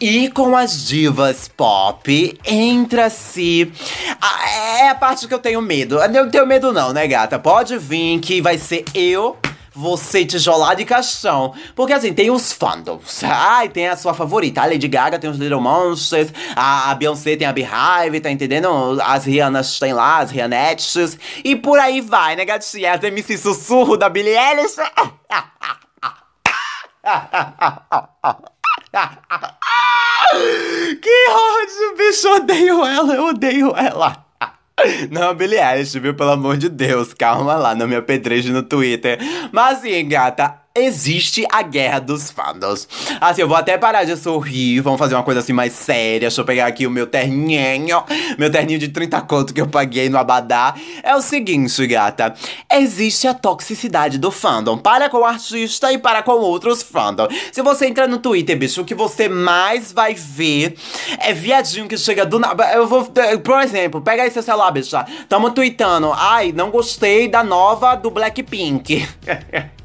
E 0.00 0.28
com 0.30 0.56
as 0.56 0.84
divas 0.84 1.48
pop, 1.48 2.38
entra-se. 2.44 3.72
É 4.76 4.88
a 4.88 4.94
parte 4.96 5.28
que 5.28 5.34
eu 5.34 5.38
tenho 5.38 5.62
medo. 5.62 6.00
Eu 6.00 6.08
não 6.08 6.28
tenho 6.28 6.46
medo, 6.46 6.72
não, 6.72 6.92
né, 6.92 7.06
gata? 7.06 7.38
Pode 7.38 7.78
vir 7.78 8.18
que 8.18 8.40
vai 8.40 8.58
ser 8.58 8.84
eu 8.94 9.36
você 9.74 10.24
tijolar 10.24 10.76
de 10.76 10.84
caixão. 10.84 11.54
Porque 11.74 11.92
assim, 11.92 12.12
tem 12.12 12.30
os 12.30 12.52
fandoms. 12.52 13.22
Ai, 13.24 13.68
tem 13.68 13.88
a 13.88 13.96
sua 13.96 14.14
favorita. 14.14 14.62
A 14.62 14.66
Lady 14.66 14.88
Gaga 14.88 15.18
tem 15.18 15.30
os 15.30 15.38
Little 15.38 15.60
Monsters. 15.60 16.32
A, 16.54 16.90
a 16.90 16.94
Beyoncé 16.94 17.36
tem 17.36 17.46
a 17.46 17.52
Beehive, 17.52 18.20
tá 18.20 18.30
entendendo? 18.30 18.98
As 19.02 19.24
Rihannas 19.24 19.78
tem 19.78 19.92
lá, 19.92 20.18
as 20.18 20.30
Rianettes. 20.30 21.18
E 21.44 21.56
por 21.56 21.78
aí 21.78 22.00
vai, 22.00 22.36
né, 22.36 22.44
gatinha? 22.44 22.92
As 22.92 23.02
MC 23.02 23.38
Sussurro 23.38 23.96
da 23.96 24.08
Billie 24.08 24.36
Eilish. 24.36 24.76
que 31.02 31.28
ódio, 31.28 31.96
bicho. 31.96 32.28
Odeio 32.34 32.84
ela, 32.84 33.14
eu 33.14 33.24
odeio 33.26 33.74
ela. 33.76 34.21
Não, 35.10 35.34
Billie 35.34 35.58
Eilish, 35.58 35.98
viu? 35.98 36.14
Pelo 36.14 36.30
amor 36.30 36.56
de 36.56 36.68
Deus, 36.68 37.14
calma 37.14 37.54
lá, 37.54 37.74
não 37.74 37.86
me 37.86 37.96
apedreje 37.96 38.52
no 38.52 38.62
Twitter. 38.62 39.18
Mas 39.50 39.78
assim, 39.78 40.06
gata, 40.08 40.61
existe 40.74 41.46
a 41.50 41.62
guerra 41.62 41.98
dos 41.98 42.30
fandoms. 42.30 42.88
Assim, 43.20 43.42
eu 43.42 43.48
vou 43.48 43.56
até 43.56 43.76
parar 43.76 44.04
de 44.04 44.16
sorrir, 44.16 44.80
vamos 44.80 44.98
fazer 44.98 45.14
uma 45.14 45.22
coisa 45.22 45.40
assim 45.40 45.52
mais 45.52 45.72
séria. 45.72 46.20
Deixa 46.20 46.40
eu 46.40 46.44
pegar 46.44 46.66
aqui 46.66 46.86
o 46.86 46.90
meu 46.90 47.06
terninho, 47.06 48.02
meu 48.38 48.50
terninho 48.50 48.78
de 48.78 48.88
30 48.88 49.20
conto 49.22 49.52
que 49.52 49.60
eu 49.60 49.68
paguei 49.68 50.08
no 50.08 50.18
Abadá. 50.18 50.74
É 51.02 51.14
o 51.14 51.20
seguinte, 51.20 51.86
gata, 51.86 52.34
existe 52.72 53.28
a 53.28 53.34
toxicidade 53.34 54.18
do 54.18 54.30
fandom 54.30 54.78
para 54.78 55.08
com 55.08 55.18
o 55.18 55.24
artista 55.24 55.92
e 55.92 55.98
para 55.98 56.22
com 56.22 56.32
outros 56.32 56.82
fandom. 56.82 57.28
Se 57.52 57.60
você 57.60 57.86
entrar 57.86 58.08
no 58.08 58.18
Twitter, 58.18 58.56
bicho, 58.56 58.80
o 58.80 58.84
que 58.84 58.94
você 58.94 59.28
mais 59.28 59.92
vai 59.92 60.14
ver 60.14 60.76
é 61.18 61.32
viadinho 61.32 61.86
que 61.86 61.98
chega 61.98 62.24
do 62.24 62.38
nada. 62.38 62.72
Eu 62.72 62.86
vou, 62.86 63.04
por 63.44 63.60
exemplo, 63.60 64.00
pega 64.00 64.22
aí 64.22 64.30
seu 64.30 64.42
celular, 64.42 64.70
bicho. 64.70 64.96
Tamo 65.28 65.50
tweetando, 65.50 66.12
ai, 66.14 66.52
não 66.52 66.70
gostei 66.70 67.28
da 67.28 67.44
nova 67.44 67.94
do 67.94 68.10
Blackpink. 68.10 69.06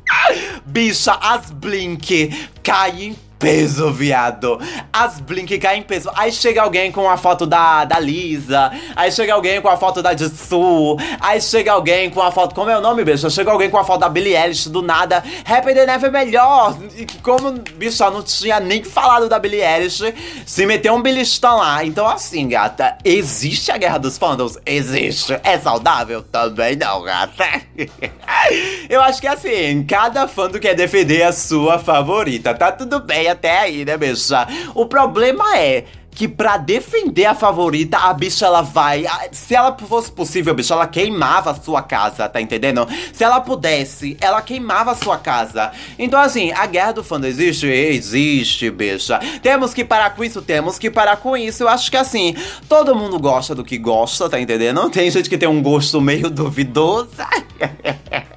Bicha, 0.66 1.18
as 1.22 1.52
Blink 1.52 2.34
caem 2.64 3.16
peso, 3.40 3.92
viado. 3.92 4.60
As 4.92 5.20
Blink 5.20 5.58
caem 5.60 5.82
em 5.82 5.84
peso. 5.84 6.10
Aí 6.16 6.32
chega 6.32 6.62
alguém 6.62 6.92
com 6.92 7.10
a 7.10 7.18
foto 7.18 7.46
da, 7.46 7.86
da 7.86 8.00
Lisa. 8.00 8.72
Aí 8.96 9.12
chega 9.12 9.34
alguém 9.34 9.62
com 9.62 9.70
a 9.70 9.78
foto 9.78 10.02
da 10.02 10.16
Jisoo. 10.16 10.98
Aí 11.20 11.42
chega 11.42 11.72
alguém 11.72 12.10
com 12.10 12.22
a 12.22 12.32
foto. 12.32 12.56
Como 12.56 12.70
é 12.70 12.78
o 12.78 12.82
nome, 12.82 13.04
bicho? 13.04 13.30
Chega 13.30 13.52
alguém 13.52 13.70
com 13.70 13.78
a 13.78 13.84
foto 13.84 14.02
da 14.02 14.10
Billie 14.10 14.36
Eilish 14.36 14.70
do 14.70 14.82
nada. 14.82 15.24
Happy 15.46 15.74
the 15.74 15.86
Never 15.86 16.12
melhor. 16.12 16.78
E 16.96 17.06
como, 17.22 17.52
bicho, 17.52 18.04
não 18.10 18.24
tinha 18.24 18.60
nem 18.60 18.84
falado 18.84 19.30
da 19.30 19.40
Billie 19.40 19.62
Eilish, 19.62 20.14
se 20.46 20.66
meteu 20.66 20.94
um 20.94 21.02
bilistão 21.02 21.58
lá. 21.58 21.84
Então, 21.84 22.08
assim, 22.08 22.48
gata, 22.48 22.98
existe 23.04 23.72
a 23.72 23.78
guerra 23.78 23.98
dos 23.98 24.18
fandoms? 24.18 24.58
Existe. 24.66 25.40
É 25.44 25.58
saudável? 25.60 26.24
Também 26.24 26.76
não, 26.76 27.04
gata. 27.04 27.46
Eu 28.90 29.02
acho 29.02 29.22
que 29.22 29.28
assim, 29.28 29.84
cada 29.84 30.28
fandom 30.28 30.60
quer 30.60 30.74
defender 30.74 31.24
a 31.24 31.32
sua 31.32 31.78
favorita. 31.78 32.54
Tá 32.54 32.72
tudo 32.72 33.00
bem 33.00 33.27
até 33.28 33.60
aí, 33.60 33.86
né, 33.86 33.98
bicha? 33.98 34.48
O 34.74 34.86
problema 34.86 35.58
é 35.58 35.86
que 36.18 36.28
pra 36.28 36.58
defender 36.58 37.26
a 37.26 37.36
favorita, 37.36 37.96
a 37.96 38.12
bicha 38.12 38.48
ela 38.48 38.64
vai. 38.64 39.06
Se 39.32 39.54
ela 39.54 39.78
fosse 39.78 40.12
possível, 40.12 40.52
bicha, 40.56 40.74
ela 40.74 40.88
queimava 40.88 41.52
a 41.52 41.54
sua 41.54 41.84
casa, 41.84 42.28
tá 42.28 42.42
entendendo? 42.42 42.88
Se 43.14 43.24
ela 43.24 43.40
pudesse, 43.40 44.18
ela 44.20 44.42
queimava 44.42 44.94
a 44.94 44.96
sua 44.96 45.20
casa. 45.20 45.72
Então, 46.00 46.20
assim, 46.20 46.52
a 46.54 46.66
guerra 46.66 46.94
do 46.94 47.04
fã 47.04 47.24
existe? 47.24 47.68
Existe, 47.68 48.72
bicha. 48.72 49.20
Temos 49.44 49.76
que 49.76 49.86
parar 49.86 50.16
com 50.16 50.24
isso, 50.24 50.42
temos 50.42 50.80
que 50.80 50.90
parar 50.90 51.18
com 51.18 51.38
isso. 51.38 51.62
Eu 51.62 51.70
acho 51.70 51.92
que 51.92 51.98
assim, 51.98 52.36
todo 52.68 52.96
mundo 52.96 53.20
gosta 53.20 53.54
do 53.54 53.64
que 53.64 53.78
gosta, 53.78 54.28
tá 54.28 54.42
entendendo? 54.42 54.90
Tem 54.90 55.12
gente 55.12 55.30
que 55.30 55.38
tem 55.38 55.48
um 55.48 55.62
gosto 55.62 56.02
meio 56.02 56.32
duvidoso. 56.32 57.12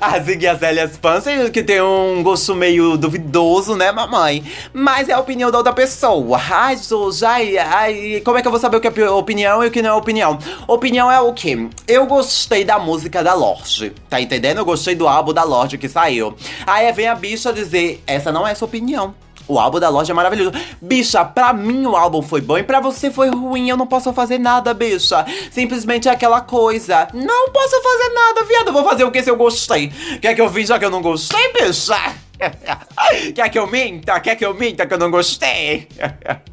As 0.00 0.26
Elias 0.26 0.96
fãs 0.96 1.24
que 1.52 1.62
tem 1.62 1.82
um 1.82 2.22
gosto 2.22 2.54
meio 2.54 2.96
duvidoso, 2.96 3.76
né, 3.76 3.92
mamãe? 3.92 4.42
Mas 4.72 5.10
é 5.10 5.12
a 5.12 5.20
opinião 5.20 5.50
da 5.50 5.58
outra 5.58 5.74
pessoa. 5.74 6.40
Ai, 6.50 6.78
Jojo, 6.78 7.26
ai, 7.26 7.58
ai, 7.58 8.22
como 8.24 8.38
é 8.38 8.42
que 8.42 8.48
eu 8.48 8.50
vou 8.50 8.58
saber 8.58 8.78
o 8.78 8.80
que 8.80 8.88
é 8.88 9.10
opinião 9.10 9.62
e 9.62 9.66
o 9.66 9.70
que 9.70 9.82
não 9.82 9.90
é 9.90 9.92
opinião? 9.92 10.38
Opinião 10.66 11.10
é 11.10 11.20
o 11.20 11.34
quê? 11.34 11.68
Eu 11.86 12.06
gostei 12.06 12.64
da 12.64 12.78
música 12.78 13.22
da 13.22 13.34
Lorde, 13.34 13.92
tá 14.08 14.18
entendendo? 14.18 14.58
Eu 14.58 14.64
gostei 14.64 14.94
do 14.94 15.06
álbum 15.06 15.34
da 15.34 15.44
Lorde 15.44 15.76
que 15.76 15.88
saiu. 15.88 16.34
Aí 16.66 16.90
vem 16.92 17.06
a 17.06 17.14
bicha 17.14 17.52
dizer, 17.52 18.02
essa 18.06 18.32
não 18.32 18.46
é 18.46 18.54
sua 18.54 18.68
opinião. 18.68 19.14
O 19.50 19.58
álbum 19.58 19.80
da 19.80 19.88
loja 19.88 20.12
é 20.12 20.14
maravilhoso. 20.14 20.52
Bicha, 20.80 21.24
pra 21.24 21.52
mim 21.52 21.84
o 21.84 21.96
álbum 21.96 22.22
foi 22.22 22.40
bom 22.40 22.56
e 22.56 22.62
pra 22.62 22.78
você 22.78 23.10
foi 23.10 23.30
ruim. 23.30 23.68
Eu 23.68 23.76
não 23.76 23.86
posso 23.86 24.12
fazer 24.12 24.38
nada, 24.38 24.72
bicha. 24.72 25.26
Simplesmente 25.50 26.08
é 26.08 26.12
aquela 26.12 26.40
coisa. 26.40 27.08
Não 27.12 27.50
posso 27.50 27.82
fazer 27.82 28.14
nada, 28.14 28.44
viado. 28.44 28.72
Vou 28.72 28.84
fazer 28.84 29.02
o 29.02 29.10
que 29.10 29.20
se 29.20 29.28
eu 29.28 29.36
gostei? 29.36 29.92
Quer 30.22 30.36
que 30.36 30.40
eu 30.40 30.48
finja 30.48 30.78
que 30.78 30.84
eu 30.84 30.90
não 30.90 31.02
gostei, 31.02 31.52
bicha? 31.52 31.98
Quer 33.34 33.48
que 33.48 33.58
eu 33.58 33.66
minta? 33.66 34.18
Quer 34.20 34.36
que 34.36 34.46
eu 34.46 34.54
minta 34.54 34.86
que 34.86 34.94
eu 34.94 34.98
não 34.98 35.10
gostei? 35.10 35.88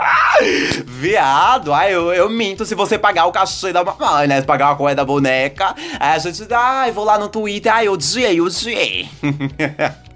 Viado, 0.86 1.72
ai, 1.72 1.94
eu, 1.94 2.12
eu 2.12 2.30
minto 2.30 2.66
se 2.66 2.76
você 2.76 2.98
pagar 2.98 3.26
o 3.26 3.32
cachê 3.32 3.72
da 3.72 3.84
mamãe, 3.84 4.28
né? 4.28 4.42
Se 4.42 4.48
pagar 4.48 4.72
a 4.72 4.76
coisa 4.76 4.96
da 4.96 5.06
boneca. 5.06 5.76
Aí 6.00 6.16
a 6.16 6.18
gente, 6.18 6.46
ai, 6.52 6.92
vou 6.92 7.06
lá 7.06 7.18
no 7.18 7.30
Twitter, 7.30 7.74
ai, 7.74 7.88
odiei, 7.88 8.42
odiei. 8.42 9.08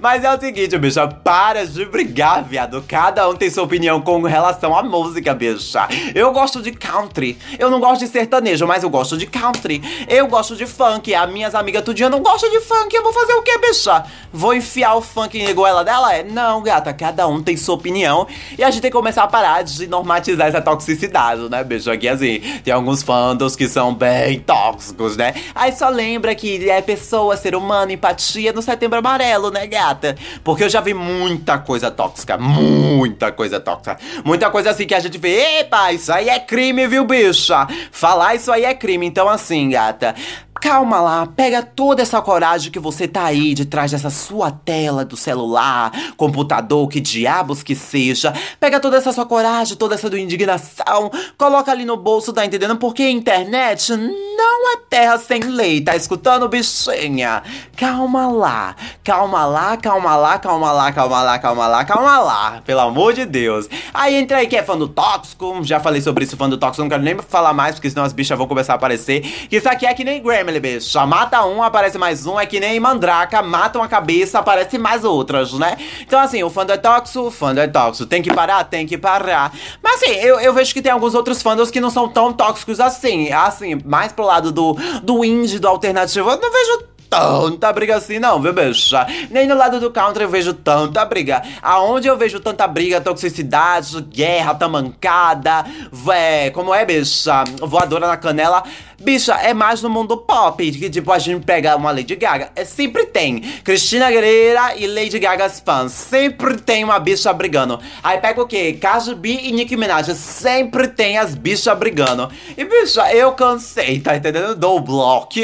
Mas 0.00 0.24
é 0.24 0.34
o 0.34 0.38
seguinte, 0.38 0.76
bicha, 0.78 1.06
para 1.06 1.66
de 1.66 1.84
brigar, 1.86 2.44
viado. 2.44 2.84
Cada 2.86 3.28
um 3.28 3.34
tem 3.34 3.50
sua 3.50 3.64
opinião 3.64 4.00
com 4.00 4.22
relação 4.22 4.76
à 4.76 4.82
música, 4.82 5.34
bicha. 5.34 5.88
Eu 6.14 6.32
gosto 6.32 6.60
de 6.60 6.72
country. 6.72 7.38
Eu 7.58 7.70
não 7.70 7.80
gosto 7.80 8.00
de 8.00 8.08
sertanejo, 8.08 8.66
mas 8.66 8.82
eu 8.82 8.90
gosto 8.90 9.16
de 9.16 9.26
country. 9.26 9.82
Eu 10.08 10.26
gosto 10.26 10.56
de 10.56 10.66
funk. 10.66 11.14
As 11.14 11.30
minhas 11.30 11.54
amigas 11.54 11.82
tudinha 11.82 12.08
não 12.08 12.20
gostam 12.20 12.50
de 12.50 12.60
funk. 12.60 12.94
Eu 12.94 13.02
vou 13.02 13.12
fazer 13.12 13.34
o 13.34 13.42
que, 13.42 13.56
bicha? 13.58 14.04
Vou 14.32 14.54
enfiar 14.54 14.94
o 14.94 15.00
funk 15.00 15.38
em 15.38 15.54
goela 15.54 15.84
dela? 15.84 16.14
É? 16.14 16.22
Não, 16.22 16.62
gata. 16.62 16.92
Cada 16.92 17.26
um 17.26 17.42
tem 17.42 17.56
sua 17.56 17.74
opinião. 17.74 18.26
E 18.58 18.64
a 18.64 18.70
gente 18.70 18.82
tem 18.82 18.90
que 18.90 18.96
começar 18.96 19.22
a 19.22 19.28
parar 19.28 19.62
de 19.62 19.86
normatizar 19.86 20.48
essa 20.48 20.60
toxicidade, 20.60 21.48
né, 21.48 21.62
bicha? 21.64 21.92
Aqui, 21.92 22.08
assim, 22.08 22.40
tem 22.62 22.72
alguns 22.72 23.02
fandoms 23.02 23.56
que 23.56 23.68
são 23.68 23.94
bem 23.94 24.40
tóxicos, 24.40 25.16
né? 25.16 25.34
Aí 25.54 25.72
só 25.72 25.88
lembra 25.88 26.34
que 26.34 26.68
é 26.68 26.82
pessoa, 26.82 27.36
ser 27.36 27.54
humano, 27.54 27.92
empatia 27.92 28.52
no 28.52 28.60
setembro 28.62 28.98
amarelo 28.98 29.43
né, 29.50 29.66
gata? 29.66 30.16
Porque 30.42 30.64
eu 30.64 30.68
já 30.68 30.80
vi 30.80 30.94
muita 30.94 31.58
coisa 31.58 31.90
tóxica, 31.90 32.36
muita 32.36 33.32
coisa 33.32 33.60
tóxica. 33.60 33.98
Muita 34.24 34.50
coisa 34.50 34.70
assim 34.70 34.86
que 34.86 34.94
a 34.94 35.00
gente 35.00 35.18
vê, 35.18 35.60
epa, 35.60 35.92
isso 35.92 36.12
aí 36.12 36.28
é 36.28 36.38
crime, 36.38 36.86
viu, 36.86 37.04
bicha? 37.04 37.66
Falar 37.90 38.34
isso 38.34 38.50
aí 38.50 38.64
é 38.64 38.74
crime. 38.74 39.06
Então, 39.06 39.28
assim, 39.28 39.70
gata, 39.70 40.14
Calma 40.64 40.98
lá, 40.98 41.26
pega 41.26 41.62
toda 41.62 42.00
essa 42.00 42.22
coragem 42.22 42.72
que 42.72 42.78
você 42.78 43.06
tá 43.06 43.24
aí 43.24 43.52
de 43.52 43.66
trás 43.66 43.90
dessa 43.90 44.08
sua 44.08 44.50
tela 44.50 45.04
do 45.04 45.14
celular, 45.14 45.92
computador, 46.16 46.88
que 46.88 47.00
diabos 47.00 47.62
que 47.62 47.74
seja. 47.74 48.32
Pega 48.58 48.80
toda 48.80 48.96
essa 48.96 49.12
sua 49.12 49.26
coragem, 49.26 49.76
toda 49.76 49.94
essa 49.94 50.08
indignação, 50.18 51.10
coloca 51.36 51.70
ali 51.70 51.84
no 51.84 51.98
bolso, 51.98 52.32
tá 52.32 52.46
entendendo? 52.46 52.76
Porque 52.76 53.06
internet 53.06 53.94
não 53.94 54.72
é 54.72 54.78
terra 54.88 55.18
sem 55.18 55.40
lei, 55.42 55.82
tá 55.82 55.94
escutando, 55.96 56.48
bichinha? 56.48 57.42
Calma 57.76 58.26
lá, 58.26 58.74
calma 59.04 59.44
lá, 59.44 59.76
calma 59.76 60.16
lá, 60.16 60.38
calma 60.38 60.72
lá, 60.72 60.92
calma 60.92 61.22
lá, 61.22 61.38
calma 61.38 61.66
lá, 61.66 61.84
calma 61.84 62.18
lá, 62.20 62.62
pelo 62.64 62.80
amor 62.80 63.12
de 63.12 63.26
Deus. 63.26 63.68
Aí 63.92 64.14
entra 64.14 64.38
aí 64.38 64.46
que 64.46 64.56
é 64.56 64.62
fã 64.62 64.78
do 64.78 64.88
tóxico, 64.88 65.62
já 65.62 65.78
falei 65.78 66.00
sobre 66.00 66.24
isso, 66.24 66.38
fã 66.38 66.48
do 66.48 66.56
tóxico, 66.56 66.80
não 66.80 66.88
quero 66.88 67.02
nem 67.02 67.18
falar 67.18 67.52
mais, 67.52 67.74
porque 67.74 67.90
senão 67.90 68.04
as 68.04 68.14
bichas 68.14 68.38
vão 68.38 68.46
começar 68.46 68.72
a 68.72 68.76
aparecer. 68.76 69.20
Que 69.20 69.56
isso 69.56 69.68
aqui 69.68 69.84
é 69.84 69.92
que 69.92 70.02
nem 70.02 70.22
Grammy 70.22 70.53
bicho. 70.60 71.06
Mata 71.06 71.44
um, 71.44 71.62
aparece 71.62 71.98
mais 71.98 72.26
um. 72.26 72.38
É 72.38 72.46
que 72.46 72.60
nem 72.60 72.78
mandraca, 72.80 73.42
mata 73.42 73.78
uma 73.78 73.88
cabeça, 73.88 74.38
aparece 74.38 74.78
mais 74.78 75.04
outras, 75.04 75.52
né? 75.54 75.76
Então, 76.00 76.20
assim, 76.20 76.42
o 76.42 76.50
fã 76.50 76.64
é 76.68 76.76
tóxico, 76.76 77.26
o 77.26 77.30
fã 77.30 77.54
é 77.56 77.66
tóxico. 77.66 78.08
Tem 78.08 78.22
que 78.22 78.32
parar? 78.32 78.64
Tem 78.64 78.86
que 78.86 78.98
parar. 78.98 79.52
Mas, 79.82 80.02
assim, 80.02 80.12
eu, 80.12 80.40
eu 80.40 80.52
vejo 80.52 80.72
que 80.72 80.82
tem 80.82 80.92
alguns 80.92 81.14
outros 81.14 81.42
fandoms 81.42 81.70
que 81.70 81.80
não 81.80 81.90
são 81.90 82.08
tão 82.08 82.32
tóxicos 82.32 82.80
assim. 82.80 83.32
Assim, 83.32 83.78
mais 83.84 84.12
pro 84.12 84.24
lado 84.24 84.50
do, 84.50 84.76
do 85.02 85.24
indie, 85.24 85.58
do 85.58 85.68
alternativo. 85.68 86.30
Eu 86.30 86.40
não 86.40 86.52
vejo 86.52 86.94
tanta 87.14 87.72
briga 87.72 87.96
assim, 87.96 88.18
não, 88.18 88.40
viu, 88.40 88.52
bicha? 88.52 89.06
Nem 89.30 89.46
no 89.46 89.54
lado 89.54 89.78
do 89.78 89.90
country 89.90 90.24
eu 90.24 90.28
vejo 90.28 90.52
tanta 90.52 91.04
briga. 91.04 91.42
Aonde 91.62 92.08
eu 92.08 92.16
vejo 92.16 92.40
tanta 92.40 92.66
briga, 92.66 93.00
toxicidade, 93.00 94.00
guerra, 94.02 94.54
tamancada, 94.54 95.64
vé, 95.92 96.50
como 96.50 96.74
é, 96.74 96.84
bicha? 96.84 97.44
Voadora 97.60 98.08
na 98.08 98.16
canela. 98.16 98.64
Bicha, 99.04 99.34
é 99.34 99.52
mais 99.52 99.82
no 99.82 99.90
mundo 99.90 100.16
pop, 100.16 100.72
que 100.72 100.88
tipo, 100.88 101.12
a 101.12 101.18
gente 101.18 101.44
pega 101.44 101.76
uma 101.76 101.90
Lady 101.90 102.16
Gaga. 102.16 102.50
É, 102.56 102.64
sempre 102.64 103.04
tem. 103.04 103.38
Cristina 103.62 104.06
Aguilera 104.06 104.76
e 104.78 104.86
Lady 104.86 105.18
Gaga's 105.18 105.60
fãs. 105.60 105.92
Sempre 105.92 106.56
tem 106.56 106.82
uma 106.82 106.98
bicha 106.98 107.30
brigando. 107.34 107.78
Aí 108.02 108.16
pega 108.16 108.40
o 108.40 108.46
quê? 108.46 108.78
Cardi 108.80 109.14
B 109.14 109.40
e 109.42 109.52
Nicki 109.52 109.76
Minaj. 109.76 110.08
Sempre 110.14 110.88
tem 110.88 111.18
as 111.18 111.34
bichas 111.34 111.76
brigando. 111.76 112.30
E 112.56 112.64
bicha, 112.64 113.12
eu 113.12 113.32
cansei, 113.32 114.00
tá 114.00 114.16
entendendo? 114.16 114.54
Dou 114.54 114.80
bloco, 114.80 115.34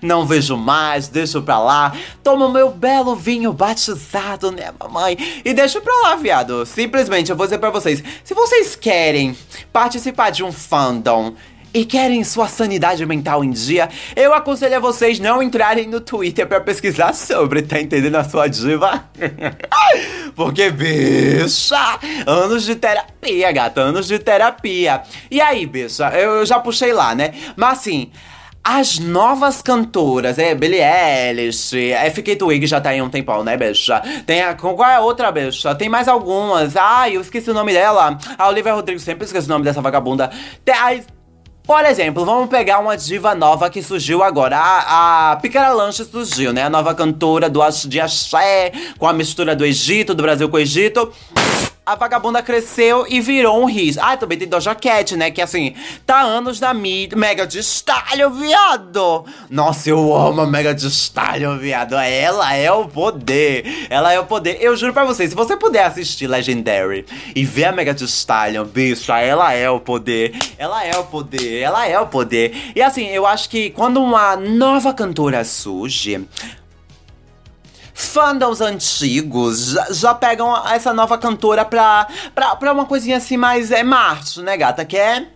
não 0.00 0.24
vejo 0.24 0.56
mais, 0.56 1.08
deixo 1.08 1.42
pra 1.42 1.58
lá. 1.58 1.94
Tomo 2.24 2.48
meu 2.48 2.70
belo 2.70 3.14
vinho 3.14 3.52
batizado, 3.52 4.50
né, 4.50 4.72
mamãe? 4.80 5.18
E 5.44 5.52
deixo 5.52 5.78
pra 5.82 5.94
lá, 6.04 6.16
viado. 6.16 6.64
Simplesmente, 6.64 7.30
eu 7.30 7.36
vou 7.36 7.44
dizer 7.44 7.58
pra 7.58 7.68
vocês. 7.68 8.02
Se 8.24 8.32
vocês 8.32 8.74
querem 8.74 9.36
participar 9.70 10.30
de 10.30 10.42
um 10.42 10.50
fandom 10.50 11.34
e 11.72 11.84
querem 11.84 12.24
sua 12.24 12.48
sanidade 12.48 13.04
mental 13.06 13.44
em 13.44 13.50
dia, 13.50 13.88
eu 14.16 14.34
aconselho 14.34 14.76
a 14.76 14.80
vocês 14.80 15.18
não 15.18 15.42
entrarem 15.42 15.86
no 15.86 16.00
Twitter 16.00 16.46
para 16.46 16.60
pesquisar 16.60 17.14
sobre, 17.14 17.62
tá 17.62 17.80
entendendo 17.80 18.16
a 18.16 18.24
sua 18.24 18.48
diva? 18.48 19.04
Porque, 20.34 20.70
bicha, 20.70 21.98
anos 22.26 22.64
de 22.64 22.74
terapia, 22.74 23.52
gata, 23.52 23.80
anos 23.80 24.06
de 24.06 24.18
terapia. 24.18 25.02
E 25.30 25.40
aí, 25.40 25.66
bicha, 25.66 26.08
eu 26.10 26.44
já 26.44 26.58
puxei 26.58 26.92
lá, 26.92 27.14
né? 27.14 27.32
Mas 27.56 27.78
assim, 27.78 28.10
as 28.62 28.98
novas 28.98 29.62
cantoras, 29.62 30.38
é, 30.38 30.54
Billie 30.54 30.82
Eilish, 30.82 31.74
é, 31.76 32.10
Fiquei 32.10 32.36
Twig 32.36 32.66
já 32.66 32.80
tá 32.80 32.90
aí 32.90 33.00
um 33.00 33.08
tempão, 33.08 33.42
né, 33.42 33.56
bicha? 33.56 34.02
Tem 34.26 34.42
a, 34.42 34.54
qual 34.54 34.84
é 34.84 34.96
a 34.96 35.00
outra, 35.00 35.32
bicha? 35.32 35.74
Tem 35.74 35.88
mais 35.88 36.08
algumas. 36.08 36.76
Ai, 36.76 37.16
eu 37.16 37.20
esqueci 37.20 37.50
o 37.50 37.54
nome 37.54 37.72
dela. 37.72 38.18
A 38.36 38.48
Olivia 38.48 38.74
Rodrigo, 38.74 39.00
sempre 39.00 39.24
esqueço 39.24 39.46
o 39.46 39.50
nome 39.50 39.64
dessa 39.64 39.80
vagabunda. 39.80 40.30
Tem, 40.64 40.74
ai, 40.74 41.02
por 41.70 41.84
exemplo, 41.84 42.24
vamos 42.24 42.48
pegar 42.48 42.80
uma 42.80 42.96
diva 42.96 43.32
nova 43.32 43.70
que 43.70 43.80
surgiu 43.80 44.24
agora. 44.24 44.58
A, 44.58 45.30
a 45.30 45.36
Picara 45.36 45.72
Lanche 45.72 46.04
surgiu, 46.04 46.52
né? 46.52 46.64
A 46.64 46.68
nova 46.68 46.96
cantora 46.96 47.48
do, 47.48 47.60
de 47.86 48.00
axé, 48.00 48.72
com 48.98 49.06
a 49.06 49.12
mistura 49.12 49.54
do 49.54 49.64
Egito, 49.64 50.12
do 50.12 50.20
Brasil 50.20 50.48
com 50.48 50.56
o 50.56 50.58
Egito 50.58 51.12
a 51.90 51.96
vagabunda 51.96 52.40
cresceu 52.40 53.04
e 53.08 53.20
virou 53.20 53.60
um 53.60 53.64
hit. 53.64 53.98
Ah, 54.00 54.16
também 54.16 54.38
tem 54.38 54.46
Doja 54.46 54.76
Cat, 54.76 55.16
né? 55.16 55.28
Que 55.32 55.42
assim, 55.42 55.74
tá 56.06 56.20
anos 56.20 56.60
na 56.60 56.72
mídia. 56.72 57.18
Mega 57.18 57.44
de 57.44 57.58
Stallion, 57.58 58.30
viado! 58.30 59.24
Nossa, 59.50 59.90
eu 59.90 60.14
amo 60.14 60.42
a 60.42 60.46
Mega 60.46 60.72
de 60.72 60.86
Stallion, 60.86 61.58
viado. 61.58 61.96
Ela 61.96 62.54
é 62.54 62.70
o 62.70 62.86
poder. 62.86 63.88
Ela 63.90 64.12
é 64.12 64.20
o 64.20 64.24
poder. 64.24 64.58
Eu 64.60 64.76
juro 64.76 64.92
pra 64.92 65.04
vocês, 65.04 65.30
se 65.30 65.36
você 65.36 65.56
puder 65.56 65.84
assistir 65.84 66.28
Legendary 66.28 67.04
e 67.34 67.44
ver 67.44 67.64
a 67.64 67.72
Mega 67.72 67.92
de 67.92 68.04
Stallion, 68.04 68.64
bicha, 68.64 69.18
ela 69.18 69.52
é 69.52 69.68
o 69.68 69.80
poder. 69.80 70.32
Ela 70.56 70.84
é 70.84 70.96
o 70.96 71.02
poder. 71.02 71.60
Ela 71.60 71.88
é 71.88 71.98
o 71.98 72.06
poder. 72.06 72.70
E 72.76 72.80
assim, 72.80 73.08
eu 73.08 73.26
acho 73.26 73.50
que 73.50 73.70
quando 73.70 74.00
uma 74.00 74.36
nova 74.36 74.94
cantora 74.94 75.44
surge, 75.44 76.24
fandoms 78.06 78.60
antigos 78.60 79.72
já, 79.72 79.86
já, 79.92 80.14
pegam 80.14 80.54
essa 80.68 80.92
nova 80.92 81.18
cantora 81.18 81.64
pra, 81.64 82.06
pra, 82.34 82.56
pra 82.56 82.72
uma 82.72 82.86
coisinha 82.86 83.16
assim 83.16 83.36
mais 83.36 83.70
é 83.70 83.82
Marte, 83.82 84.40
né, 84.40 84.56
gata? 84.56 84.84
Que 84.84 84.96
é 84.96 85.26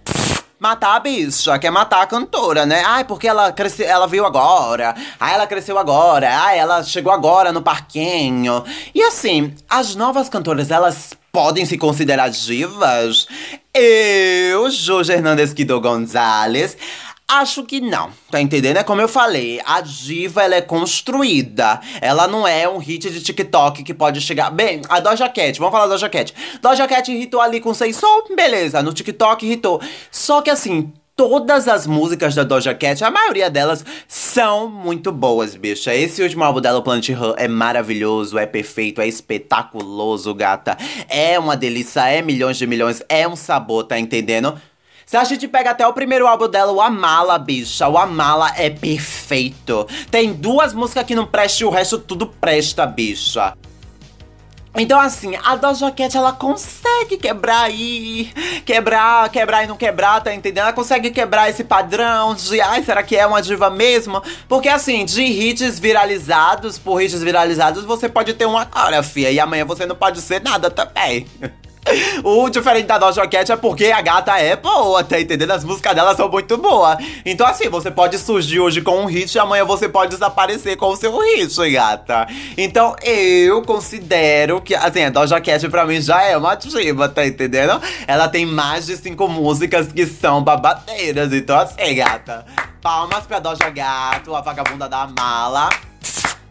matar 0.59 0.97
a 0.97 1.01
bicha, 1.01 1.59
quer 1.59 1.71
matar 1.71 2.03
a 2.03 2.07
cantora, 2.07 2.65
né? 2.65 2.83
Ai, 2.87 3.05
porque 3.05 3.29
ela 3.29 3.53
cresceu, 3.53 3.87
ela 3.87 4.07
veio 4.07 4.25
agora. 4.25 4.95
Ai, 5.21 5.35
ela 5.35 5.47
cresceu 5.47 5.77
agora. 5.79 6.29
Ai, 6.39 6.59
ela 6.59 6.83
chegou 6.83 7.13
agora 7.13 7.53
no 7.53 7.61
parquinho. 7.61 8.65
E 8.95 9.03
assim, 9.03 9.53
as 9.69 9.95
novas 9.95 10.29
cantoras, 10.29 10.71
elas 10.71 11.13
podem 11.31 11.67
se 11.67 11.77
considerar 11.77 12.31
divas? 12.31 13.27
Eu, 13.75 14.71
Jorge 14.71 15.13
Hernandes 15.13 15.53
Guido 15.53 15.81
Gonzalez, 15.81 16.79
Acho 17.27 17.65
que 17.65 17.81
não, 17.81 18.11
tá 18.31 18.39
entendendo? 18.39 18.77
É 18.77 18.85
como 18.85 19.01
eu 19.01 19.09
falei, 19.09 19.59
a 19.65 19.81
diva 19.81 20.43
ela 20.43 20.57
é 20.57 20.61
construída. 20.61 21.81
Ela 22.01 22.29
não 22.29 22.47
é 22.47 22.69
um 22.69 22.77
hit 22.77 23.11
de 23.11 23.23
TikTok 23.23 23.83
que 23.83 23.95
pode 23.95 24.21
chegar. 24.21 24.51
Bem, 24.51 24.83
a 24.91 25.01
Doja 25.01 25.29
Cat, 25.29 25.59
vamos 25.59 25.73
falar 25.73 25.87
da 25.87 25.95
Doja 25.95 26.09
Cat. 26.11 26.35
Doja 26.61 26.87
Cat 26.87 27.11
irritou 27.11 27.41
ali 27.41 27.61
com 27.61 27.73
Sei 27.73 27.95
Soul, 27.95 28.25
beleza, 28.37 28.83
no 28.83 28.93
TikTok 28.93 29.47
irritou. 29.47 29.81
Só 30.11 30.43
que 30.43 30.51
assim, 30.51 30.93
todas 31.17 31.67
as 31.67 31.87
músicas 31.87 32.35
da 32.35 32.43
Doja 32.43 32.75
Cat, 32.75 33.03
a 33.03 33.11
maioria 33.11 33.49
delas 33.49 33.85
são 34.07 34.69
muito 34.69 35.11
boas, 35.11 35.57
bicha. 35.57 35.95
Esse 35.95 36.23
último 36.23 36.45
álbum 36.45 36.61
dela, 36.61 36.79
o 36.79 36.83
Planet 36.83 37.09
Her, 37.09 37.35
é 37.39 37.49
maravilhoso, 37.49 38.37
é 38.39 38.45
perfeito, 38.45 39.01
é 39.01 39.09
espetaculoso, 39.09 40.35
gata. 40.35 40.77
É 41.09 41.39
uma 41.39 41.57
delícia, 41.57 42.07
é 42.07 42.21
milhões 42.21 42.59
de 42.59 42.67
milhões, 42.67 43.03
é 43.09 43.27
um 43.27 43.35
sabor, 43.35 43.85
tá 43.85 43.99
entendendo? 43.99 44.61
Se 45.07 45.17
a 45.17 45.25
gente 45.25 45.47
pega 45.47 45.71
até 45.71 45.87
o 45.87 45.93
primeiro 45.93 46.27
álbum 46.27 46.49
dela, 46.49 46.73
o 46.73 46.81
Amala, 46.81 47.39
bicha, 47.39 47.87
o 47.89 47.99
Amala 47.99 48.51
é 48.57 48.71
perfeito. 48.71 49.87
Tem 50.11 50.33
duas 50.33 50.73
músicas 50.73 51.05
que 51.05 51.15
não 51.15 51.27
prestam 51.27 51.67
e 51.67 51.71
o 51.71 51.73
resto 51.73 51.99
tudo 51.99 52.27
presta, 52.27 52.87
bicha. 52.87 53.55
Então, 54.77 54.99
assim, 54.99 55.37
a 55.45 55.55
Doja 55.55 55.89
Cat, 55.93 56.17
ela 56.17 56.33
consegue 56.33 57.17
quebrar 57.17 57.63
aí, 57.63 58.33
quebrar, 58.67 59.29
quebrar 59.29 59.63
e 59.63 59.69
não 59.69 59.77
quebrar, 59.77 60.21
tá 60.21 60.35
entendendo? 60.35 60.65
Ela 60.65 60.73
consegue 60.73 61.13
quebrar 61.13 61.49
esse 61.49 61.63
padrão 61.63 62.35
de, 62.35 62.61
ai, 62.61 62.83
será 62.83 63.01
que 63.05 63.17
é 63.17 63.25
uma 63.25 63.41
diva 63.41 63.71
mesmo? 63.71 64.21
Porque, 64.49 64.69
assim, 64.69 65.05
de 65.05 65.23
hits 65.23 65.79
viralizados, 65.79 66.77
por 66.77 67.01
hits 67.01 67.23
viralizados, 67.23 67.85
você 67.85 68.09
pode 68.09 68.35
ter 68.35 68.47
uma 68.47 68.67
coreografia 68.67 69.31
e 69.31 69.39
amanhã 69.39 69.65
você 69.65 69.87
não 69.87 69.95
pode 69.95 70.21
ser 70.21 70.43
nada 70.43 70.69
também. 70.69 71.25
O 72.25 72.49
diferente 72.49 72.87
da 72.87 72.99
Doja 72.99 73.27
Cat 73.27 73.53
é 73.53 73.57
porque 73.57 73.87
a 73.87 74.01
gata 74.01 74.39
é 74.39 74.57
boa, 74.57 75.05
tá 75.05 75.21
entendendo? 75.21 75.51
As 75.51 75.65
músicas 75.65 75.95
dela 75.95 76.15
são 76.15 76.29
muito 76.29 76.57
boas. 76.57 76.97
Então, 77.25 77.47
assim, 77.47 77.69
você 77.69 77.91
pode 77.91 78.19
surgir 78.19 78.61
hoje 78.61 78.81
com 78.81 79.03
um 79.03 79.07
hit 79.07 79.35
e 79.35 79.39
amanhã 79.39 79.65
você 79.65 79.89
pode 79.89 80.13
desaparecer 80.13 80.77
com 80.77 80.89
o 80.89 80.97
seu 80.97 81.17
hit, 81.19 81.71
gata. 81.71 82.27
Então, 82.57 82.97
eu 83.03 83.63
considero 83.63 84.61
que, 84.61 84.75
assim, 84.75 85.05
a 85.05 85.11
Doja 85.11 85.41
Cat 85.41 85.69
pra 85.69 85.85
mim 85.85 86.01
já 86.01 86.23
é 86.23 86.37
uma 86.37 86.55
diva, 86.55 87.09
tá 87.09 87.27
entendendo? 87.27 87.81
Ela 88.07 88.29
tem 88.29 88.47
mais 88.47 88.87
de 88.87 88.97
cinco 88.97 89.29
músicas 89.29 89.93
que 89.93 90.07
são 90.07 90.43
babadeiras. 90.43 91.33
Então, 91.33 91.59
assim, 91.59 91.95
gata. 91.95 92.45
Palmas 92.81 93.27
pra 93.27 93.39
Doja 93.39 93.71
Gato, 93.71 94.35
a 94.35 94.41
vagabunda 94.41 94.89
da 94.89 95.07
mala. 95.07 95.71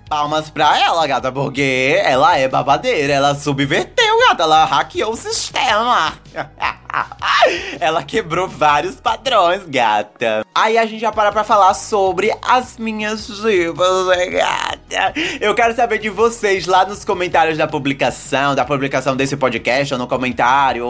Palmas 0.09 0.49
pra 0.49 0.79
ela, 0.79 1.07
gata, 1.07 1.31
porque 1.31 1.99
ela 2.03 2.37
é 2.37 2.47
babadeira, 2.47 3.13
ela 3.13 3.33
subverteu, 3.33 4.02
gata, 4.33 4.43
ela 4.43 4.65
hackeou 4.65 5.13
o 5.13 5.15
sistema. 5.15 6.13
ela 7.79 8.03
quebrou 8.03 8.47
vários 8.47 8.95
padrões, 8.95 9.63
gata. 9.67 10.45
Aí 10.53 10.77
a 10.77 10.85
gente 10.85 10.99
já 10.99 11.11
para 11.11 11.31
pra 11.31 11.43
falar 11.43 11.73
sobre 11.73 12.35
as 12.41 12.77
minhas 12.77 13.27
divas, 13.27 14.07
né, 14.07 14.25
gata? 14.27 15.13
Eu 15.39 15.53
quero 15.53 15.75
saber 15.75 15.99
de 15.99 16.09
vocês 16.09 16.65
lá 16.65 16.85
nos 16.85 17.05
comentários 17.05 17.57
da 17.57 17.67
publicação, 17.67 18.55
da 18.55 18.65
publicação 18.65 19.15
desse 19.15 19.37
podcast, 19.37 19.93
ou 19.93 19.99
no 19.99 20.07
comentário. 20.07 20.85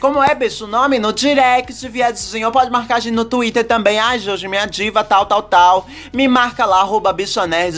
Como 0.00 0.22
é, 0.22 0.34
bicho, 0.34 0.64
o 0.64 0.68
nome? 0.68 0.98
No 0.98 1.12
direct, 1.12 1.88
viadinho. 1.88 2.52
Pode 2.52 2.70
marcar 2.70 2.96
a 2.96 3.00
gente 3.00 3.14
no 3.14 3.24
Twitter 3.24 3.64
também. 3.64 3.98
Ai, 3.98 4.18
Jorge, 4.18 4.46
minha 4.46 4.66
diva, 4.66 5.02
tal, 5.02 5.26
tal, 5.26 5.42
tal. 5.42 5.86
Me 6.12 6.28
marca 6.28 6.66
lá, 6.66 6.80
arroba. 6.80 7.14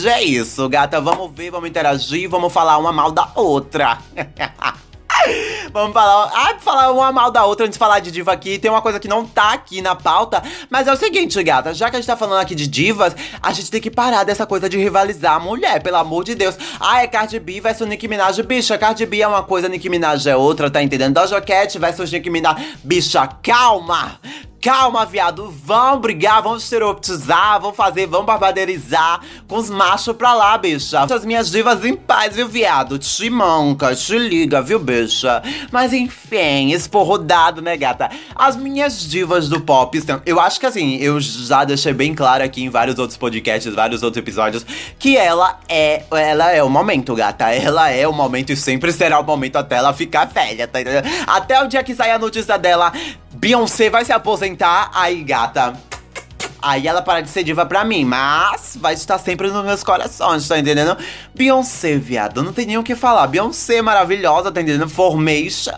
É 0.09 0.23
isso, 0.23 0.67
gata. 0.67 0.99
Vamos 0.99 1.31
ver, 1.33 1.51
vamos 1.51 1.69
interagir, 1.69 2.29
vamos 2.29 2.51
falar 2.51 2.77
uma 2.77 2.91
mal 2.91 3.11
da 3.11 3.29
outra. 3.35 3.99
Vamos 5.71 5.93
falar. 5.93 6.31
Ah, 6.33 6.55
falar 6.59 6.91
uma 6.91 7.11
mal 7.11 7.31
da 7.31 7.45
outra 7.45 7.65
antes 7.65 7.75
de 7.75 7.79
falar 7.79 7.99
de 7.99 8.11
diva 8.11 8.31
aqui. 8.31 8.57
Tem 8.57 8.69
uma 8.69 8.81
coisa 8.81 8.99
que 8.99 9.07
não 9.07 9.25
tá 9.25 9.53
aqui 9.53 9.81
na 9.81 9.95
pauta. 9.95 10.41
Mas 10.69 10.87
é 10.87 10.93
o 10.93 10.97
seguinte, 10.97 11.41
gata. 11.43 11.73
Já 11.73 11.89
que 11.89 11.95
a 11.95 11.99
gente 11.99 12.07
tá 12.07 12.17
falando 12.17 12.39
aqui 12.39 12.55
de 12.55 12.67
divas, 12.67 13.15
a 13.41 13.51
gente 13.51 13.69
tem 13.69 13.81
que 13.81 13.91
parar 13.91 14.23
dessa 14.23 14.45
coisa 14.45 14.69
de 14.69 14.77
rivalizar 14.77 15.35
a 15.35 15.39
mulher, 15.39 15.81
pelo 15.81 15.97
amor 15.97 16.23
de 16.23 16.35
Deus. 16.35 16.55
Ah, 16.79 17.01
é 17.03 17.07
Cardi 17.07 17.39
B 17.39 17.59
versus 17.61 17.87
Nicki 17.87 18.07
Minaj. 18.07 18.41
Bicha, 18.41 18.77
Cardi 18.77 19.05
B 19.05 19.21
é 19.21 19.27
uma 19.27 19.43
coisa, 19.43 19.67
Nicki 19.67 19.89
Minaj 19.89 20.27
é 20.27 20.35
outra, 20.35 20.69
tá 20.69 20.81
entendendo? 20.81 21.15
Doja 21.15 21.41
Cat 21.41 21.77
versus 21.77 22.11
Nicki 22.11 22.29
Minaj. 22.29 22.77
Bicha, 22.83 23.27
calma! 23.41 24.19
Calma, 24.59 25.05
viado, 25.05 25.53
vão 25.63 25.99
brigar, 25.99 26.41
vão 26.41 26.57
estereotizar, 26.57 27.61
vão 27.61 27.71
fazer, 27.71 28.07
vão 28.07 28.25
barbarizar 28.25 29.21
com 29.47 29.55
os 29.55 29.69
machos 29.69 30.15
pra 30.15 30.33
lá, 30.33 30.57
bicha. 30.57 31.01
As 31.01 31.23
minhas 31.23 31.51
divas 31.51 31.85
em 31.85 31.95
paz, 31.95 32.35
viu, 32.35 32.47
viado? 32.47 32.97
Te 32.97 33.29
manca, 33.29 33.95
te 33.95 34.17
liga, 34.17 34.61
viu, 34.61 34.79
bicha? 34.79 35.43
Mas 35.71 35.93
enfim, 35.93 36.71
esporro 36.71 37.19
dado, 37.19 37.61
né, 37.61 37.77
gata? 37.77 38.09
As 38.35 38.55
minhas 38.55 39.07
divas 39.07 39.47
do 39.47 39.61
pop 39.61 39.95
estão. 39.95 40.21
Eu 40.25 40.39
acho 40.39 40.59
que 40.59 40.65
assim, 40.65 40.97
eu 40.97 41.19
já 41.21 41.63
deixei 41.63 41.93
bem 41.93 42.15
claro 42.15 42.43
aqui 42.43 42.63
em 42.63 42.69
vários 42.69 42.97
outros 42.97 43.17
podcasts, 43.17 43.73
vários 43.73 44.01
outros 44.01 44.19
episódios, 44.19 44.65
que 44.97 45.15
ela 45.15 45.59
é. 45.69 46.03
Ela 46.11 46.51
é 46.51 46.63
o 46.63 46.69
momento, 46.69 47.13
gata. 47.13 47.53
Ela 47.53 47.91
é 47.91 48.07
o 48.07 48.13
momento 48.13 48.51
e 48.51 48.55
sempre 48.55 48.91
será 48.91 49.19
o 49.19 49.23
momento 49.23 49.57
até 49.57 49.75
ela 49.75 49.93
ficar 49.93 50.25
velha, 50.25 50.67
tá 50.67 50.81
entendendo? 50.81 51.07
Até 51.27 51.63
o 51.63 51.67
dia 51.67 51.83
que 51.83 51.93
sair 51.93 52.11
a 52.11 52.19
notícia 52.19 52.57
dela 52.57 52.91
Beyoncé 53.39 53.87
vai 53.87 54.03
se 54.03 54.11
aposentar, 54.11 54.89
aí 54.95 55.23
gata. 55.23 55.79
Aí 56.59 56.87
ela 56.87 57.03
para 57.03 57.21
de 57.21 57.29
ser 57.29 57.43
diva 57.43 57.67
pra 57.67 57.85
mim, 57.85 58.03
mas 58.03 58.75
vai 58.81 58.95
estar 58.95 59.19
sempre 59.19 59.47
nos 59.51 59.63
meus 59.63 59.83
corações, 59.83 60.47
tá 60.47 60.57
entendendo? 60.57 60.97
Beyoncé, 61.35 61.99
viado, 61.99 62.41
não 62.41 62.51
tem 62.51 62.65
nem 62.65 62.79
o 62.79 62.83
que 62.83 62.95
falar. 62.95 63.27
Beyoncé 63.27 63.79
maravilhosa, 63.79 64.51
tá 64.51 64.59
entendendo? 64.59 64.89
Formation. 64.89 65.75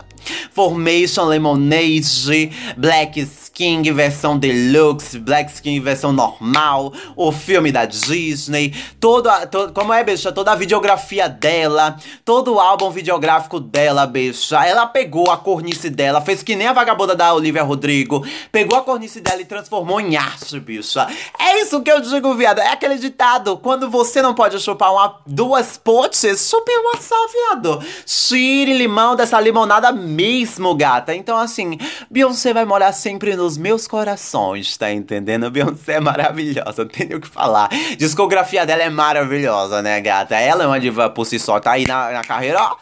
Formation, 0.52 1.24
Lemonade, 1.24 2.50
Black 2.76 3.24
King 3.60 3.92
versão 3.92 4.38
deluxe, 4.38 5.18
Black 5.18 5.52
Skin 5.52 5.78
versão 5.80 6.12
normal, 6.12 6.94
o 7.14 7.30
filme 7.30 7.70
da 7.70 7.84
Disney, 7.84 8.74
todo, 8.98 9.28
como 9.74 9.92
é, 9.92 10.02
bicha, 10.02 10.32
toda 10.32 10.52
a 10.52 10.54
videografia 10.54 11.28
dela, 11.28 11.98
todo 12.24 12.54
o 12.54 12.58
álbum 12.58 12.90
videográfico 12.90 13.60
dela, 13.60 14.06
bicha. 14.06 14.64
Ela 14.64 14.86
pegou 14.86 15.30
a 15.30 15.36
cornice 15.36 15.90
dela, 15.90 16.22
fez 16.22 16.42
que 16.42 16.56
nem 16.56 16.68
a 16.68 16.72
vagabunda 16.72 17.14
da 17.14 17.34
Olivia 17.34 17.62
Rodrigo, 17.62 18.24
pegou 18.50 18.78
a 18.78 18.82
cornice 18.82 19.20
dela 19.20 19.42
e 19.42 19.44
transformou 19.44 20.00
em 20.00 20.16
arte, 20.16 20.58
bicha. 20.58 21.06
É 21.38 21.60
isso 21.60 21.82
que 21.82 21.92
eu 21.92 22.00
digo, 22.00 22.34
viado, 22.34 22.60
é 22.60 22.68
aquele 22.68 22.96
ditado, 22.96 23.58
quando 23.58 23.90
você 23.90 24.22
não 24.22 24.32
pode 24.32 24.58
chupar 24.58 24.90
uma, 24.90 25.20
duas 25.26 25.76
potes, 25.76 26.48
chupe 26.48 26.72
uma 26.78 26.96
só, 26.96 27.14
viado. 27.28 27.84
Tire 28.06 28.72
limão 28.72 29.14
dessa 29.14 29.38
limonada 29.38 29.92
mesmo, 30.10 30.74
gata. 30.74 31.14
Então, 31.14 31.36
assim, 31.38 31.78
Beyoncé 32.10 32.52
vai 32.52 32.64
morar 32.64 32.92
sempre 32.92 33.36
nos 33.36 33.56
meus 33.56 33.86
corações, 33.86 34.76
tá 34.76 34.92
entendendo? 34.92 35.50
Beyoncé 35.50 35.94
é 35.94 36.00
maravilhosa, 36.00 36.82
não 36.84 36.88
tem 36.88 37.08
nem 37.08 37.16
o 37.16 37.20
que 37.20 37.28
falar. 37.28 37.68
Discografia 37.96 38.66
dela 38.66 38.82
é 38.82 38.90
maravilhosa, 38.90 39.80
né, 39.80 40.00
gata? 40.00 40.36
Ela 40.36 40.64
é 40.64 40.66
uma 40.66 40.80
diva 40.80 41.08
por 41.08 41.24
si 41.24 41.38
só, 41.38 41.60
tá 41.60 41.72
aí 41.72 41.86
na, 41.86 42.10
na 42.10 42.22
carreira, 42.22 42.60
ó 42.60 42.76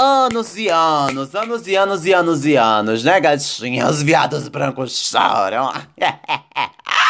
anos 0.00 0.56
e 0.56 0.68
anos, 0.68 1.34
anos 1.34 1.66
e 1.66 1.74
anos 1.74 2.06
e 2.06 2.12
anos 2.12 2.46
e 2.46 2.56
anos, 2.56 3.02
né, 3.02 3.18
gatinha? 3.18 3.88
Os 3.88 4.00
viados 4.00 4.46
brancos 4.46 4.92
choram. 4.96 5.72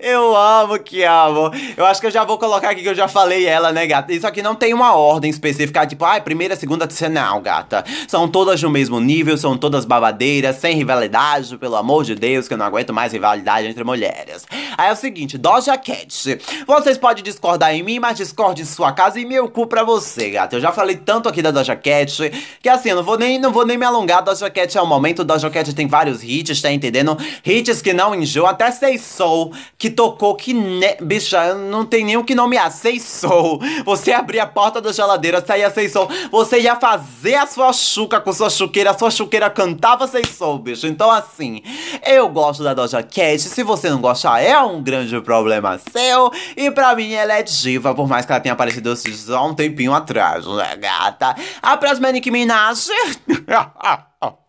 Eu 0.00 0.36
amo 0.36 0.78
que 0.78 1.04
amo. 1.04 1.50
Eu 1.76 1.86
acho 1.86 2.00
que 2.00 2.06
eu 2.06 2.10
já 2.10 2.24
vou 2.24 2.38
colocar 2.38 2.70
aqui 2.70 2.82
que 2.82 2.88
eu 2.88 2.94
já 2.94 3.06
falei 3.06 3.46
ela, 3.46 3.72
né, 3.72 3.86
gata? 3.86 4.12
Isso 4.12 4.26
aqui 4.26 4.42
não 4.42 4.54
tem 4.54 4.74
uma 4.74 4.94
ordem 4.94 5.30
específica, 5.30 5.86
tipo, 5.86 6.04
ai, 6.04 6.18
ah, 6.18 6.20
primeira, 6.20 6.56
segunda, 6.56 6.86
terceira, 6.86 7.14
não, 7.14 7.40
gata. 7.40 7.84
São 8.08 8.28
todas 8.28 8.60
no 8.62 8.70
mesmo 8.70 8.98
nível, 9.00 9.36
são 9.36 9.56
todas 9.56 9.84
babadeiras, 9.84 10.56
sem 10.56 10.76
rivalidade, 10.76 11.56
pelo 11.56 11.76
amor 11.76 12.04
de 12.04 12.14
Deus, 12.14 12.48
que 12.48 12.54
eu 12.54 12.58
não 12.58 12.66
aguento 12.66 12.92
mais 12.92 13.12
rivalidade 13.12 13.68
entre 13.68 13.84
mulheres. 13.84 14.44
Aí 14.76 14.88
é 14.88 14.92
o 14.92 14.96
seguinte, 14.96 15.38
Doja 15.38 15.76
Cat. 15.76 16.38
Vocês 16.66 16.98
podem 16.98 17.22
discordar 17.22 17.74
em 17.74 17.82
mim, 17.82 17.98
mas 17.98 18.16
discorde 18.16 18.62
em 18.62 18.64
sua 18.64 18.92
casa 18.92 19.20
e 19.20 19.24
meu 19.24 19.48
cu 19.48 19.66
pra 19.66 19.84
você, 19.84 20.30
gata. 20.30 20.56
Eu 20.56 20.60
já 20.60 20.72
falei 20.72 20.96
tanto 20.96 21.28
aqui 21.28 21.42
da 21.42 21.50
Doja 21.50 21.76
Cat, 21.76 22.30
que 22.60 22.68
assim, 22.68 22.90
eu 22.90 22.96
não 22.96 23.02
vou 23.02 23.18
nem, 23.18 23.38
não 23.38 23.52
vou 23.52 23.66
nem 23.66 23.78
me 23.78 23.84
alongar. 23.84 24.22
Doja 24.22 24.50
Cat 24.50 24.76
é 24.76 24.82
o 24.82 24.86
momento, 24.86 25.24
Doja 25.24 25.50
Cat 25.50 25.74
tem 25.74 25.86
vários 25.86 26.22
hits, 26.22 26.60
tá 26.60 26.72
entendendo? 26.72 27.16
Hits 27.44 27.80
que 27.82 27.92
não 27.92 28.14
enjoam, 28.14 28.48
até 28.48 28.70
Say 28.70 28.98
Soul, 28.98 29.41
que 29.78 29.90
tocou 29.90 30.34
que, 30.34 30.52
ne... 30.52 30.96
bicha, 31.00 31.54
não 31.54 31.84
tem 31.84 32.04
nem 32.04 32.16
o 32.16 32.24
que 32.24 32.34
nomear. 32.34 32.70
Sei 32.70 33.00
Soul. 33.00 33.60
Você 33.84 34.12
abria 34.12 34.44
a 34.44 34.46
porta 34.46 34.80
da 34.80 34.92
geladeira, 34.92 35.44
saía 35.44 35.70
Sei 35.70 35.88
Soul. 35.88 36.08
Você 36.30 36.60
ia 36.60 36.76
fazer 36.76 37.34
a 37.36 37.46
sua 37.46 37.72
chuca 37.72 38.20
com 38.20 38.32
sua 38.32 38.50
chuqueira, 38.50 38.90
a 38.90 38.98
sua 38.98 39.10
chuqueira 39.10 39.50
cantava 39.50 40.06
Sei 40.06 40.24
Soul, 40.24 40.58
bicho. 40.58 40.86
Então, 40.86 41.10
assim, 41.10 41.62
eu 42.06 42.28
gosto 42.28 42.62
da 42.62 42.74
Doja 42.74 43.02
Cat. 43.02 43.40
Se 43.40 43.62
você 43.62 43.90
não 43.90 44.00
gostar, 44.00 44.40
é 44.40 44.58
um 44.58 44.82
grande 44.82 45.20
problema 45.20 45.78
seu. 45.90 46.30
E 46.56 46.70
pra 46.70 46.94
mim, 46.94 47.12
ela 47.12 47.34
é 47.34 47.42
diva, 47.42 47.94
por 47.94 48.08
mais 48.08 48.26
que 48.26 48.32
ela 48.32 48.40
tenha 48.40 48.52
aparecido 48.52 48.94
só 48.96 49.46
um 49.46 49.54
tempinho 49.54 49.92
atrás, 49.92 50.46
né, 50.46 50.76
gata? 50.76 51.34
A 51.62 51.76
próxima 51.76 52.08
é 52.08 52.12
Nicki 52.12 52.30
Minaj. 52.30 52.88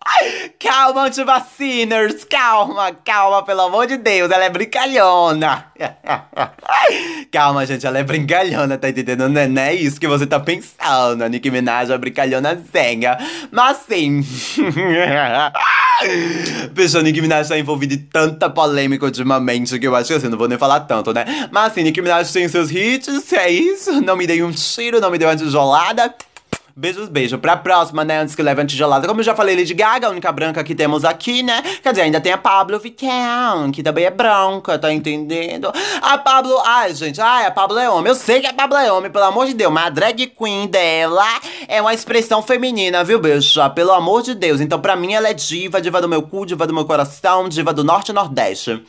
Calma, 0.60 1.06
antivaciners, 1.06 2.26
calma, 2.26 2.92
calma, 3.06 3.44
pelo 3.44 3.62
amor 3.62 3.88
de 3.88 3.98
Deus, 3.98 4.30
ela 4.32 4.44
é 4.44 4.50
brincalhona. 4.50 5.66
calma, 7.32 7.66
gente, 7.66 7.86
ela 7.86 8.00
é 8.00 8.04
brincalhona, 8.04 8.78
tá 8.78 8.90
entendendo? 8.90 9.30
Não 9.30 9.42
é, 9.42 9.48
não 9.48 9.62
é 9.62 9.74
isso 9.74 10.00
que 10.00 10.08
você 10.08 10.26
tá 10.26 10.40
pensando, 10.40 11.24
a 11.24 11.30
Nicki 11.30 11.50
Minaj 11.50 11.92
é 11.92 11.98
brincalhona 11.98 12.62
zenha. 12.72 13.18
Mas 13.52 13.78
sim... 13.88 14.24
Bicho, 16.72 16.98
a 16.98 17.02
Nicki 17.02 17.22
Minaj 17.22 17.48
tá 17.48 17.58
envolvida 17.58 17.94
em 17.94 18.00
tanta 18.00 18.50
polêmica 18.50 19.06
ultimamente 19.06 19.78
que 19.80 19.88
eu 19.88 19.96
acho 19.96 20.08
que 20.08 20.14
assim, 20.14 20.28
não 20.28 20.38
vou 20.38 20.48
nem 20.48 20.58
falar 20.58 20.82
tanto, 20.82 21.14
né? 21.14 21.48
Mas 21.52 21.72
assim, 21.72 21.84
Nicki 21.84 22.02
Minaj 22.02 22.32
tem 22.32 22.48
seus 22.48 22.72
hits, 22.72 23.32
é 23.34 23.50
isso. 23.50 24.02
Não 24.02 24.16
me 24.16 24.28
dei 24.28 24.44
um 24.44 24.52
tiro, 24.52 25.00
não 25.00 25.12
me 25.12 25.18
deu 25.18 25.30
uma 25.30 25.36
tijolada. 25.36 26.14
Beijos, 26.76 27.08
beijo. 27.08 27.38
Pra 27.38 27.56
próxima, 27.56 28.04
né? 28.04 28.20
Antes 28.20 28.34
que 28.34 28.42
leve 28.42 28.60
a 28.60 28.66
tijolada. 28.66 29.08
Como 29.08 29.20
eu 29.20 29.24
já 29.24 29.36
falei, 29.36 29.56
Lady 29.56 29.76
Gaga, 29.76 30.08
a 30.08 30.10
única 30.10 30.32
branca 30.32 30.64
que 30.64 30.74
temos 30.74 31.06
aqui, 31.06 31.44
né? 31.44 31.62
Quer 31.84 31.92
dizer, 31.92 32.02
ainda 32.02 32.20
tem 32.20 32.32
a 32.32 32.38
Pablo 32.38 32.80
Vittel, 32.80 33.72
que 33.72 33.84
também 33.84 34.06
é 34.06 34.10
branca, 34.10 34.80
tá 34.80 34.92
entendendo? 34.92 35.72
A 36.02 36.18
Pablo. 36.18 36.58
Ai, 36.66 36.96
gente, 36.96 37.22
ai, 37.22 37.46
a 37.46 37.52
Pablo 37.52 37.78
é 37.78 37.88
homem. 37.88 38.10
Eu 38.10 38.16
sei 38.16 38.42
que 38.42 38.48
a 38.48 38.54
Pablo 38.54 38.76
é 38.78 38.92
homem, 38.92 39.12
pelo 39.12 39.26
amor 39.26 39.46
de 39.46 39.54
Deus. 39.54 39.72
Mas 39.72 39.86
a 39.86 39.90
drag 39.92 40.26
queen 40.28 40.66
dela 40.66 41.24
é 41.68 41.80
uma 41.80 41.94
expressão 41.94 42.42
feminina, 42.42 43.04
viu, 43.04 43.20
bicho? 43.20 43.60
Pelo 43.76 43.92
amor 43.92 44.24
de 44.24 44.34
Deus. 44.34 44.60
Então, 44.60 44.82
pra 44.82 44.96
mim, 44.96 45.14
ela 45.14 45.30
é 45.30 45.34
diva, 45.34 45.80
diva 45.80 46.02
do 46.02 46.10
meu 46.10 46.24
cu, 46.24 46.44
diva 46.44 46.66
do 46.66 46.74
meu 46.74 46.86
coração, 46.86 47.48
diva 47.48 47.72
do 47.72 47.84
norte 47.84 48.10
e 48.10 48.14
nordeste. 48.14 48.84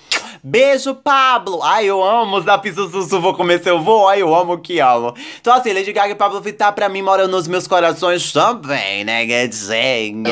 Beijo, 0.46 0.94
Pablo! 0.94 1.62
Ai, 1.62 1.86
eu 1.86 2.04
amo 2.04 2.36
os 2.36 2.44
da 2.44 2.58
Piso 2.58 2.90
Sussu, 2.90 3.18
vou 3.18 3.32
comer 3.32 3.62
seu 3.62 3.80
voo. 3.80 4.06
Ai, 4.06 4.20
eu 4.20 4.34
amo 4.34 4.58
que 4.58 4.78
amo. 4.78 5.14
Então, 5.40 5.54
assim, 5.54 5.72
Lady 5.72 5.90
Gaga 5.90 6.12
e 6.12 6.14
Pablo 6.14 6.38
Vittar, 6.38 6.74
pra 6.74 6.86
mim, 6.86 7.00
moram 7.00 7.26
nos 7.26 7.48
meus 7.48 7.66
corações 7.66 8.30
também, 8.30 9.04
né, 9.04 9.24
gatinha? 9.24 10.22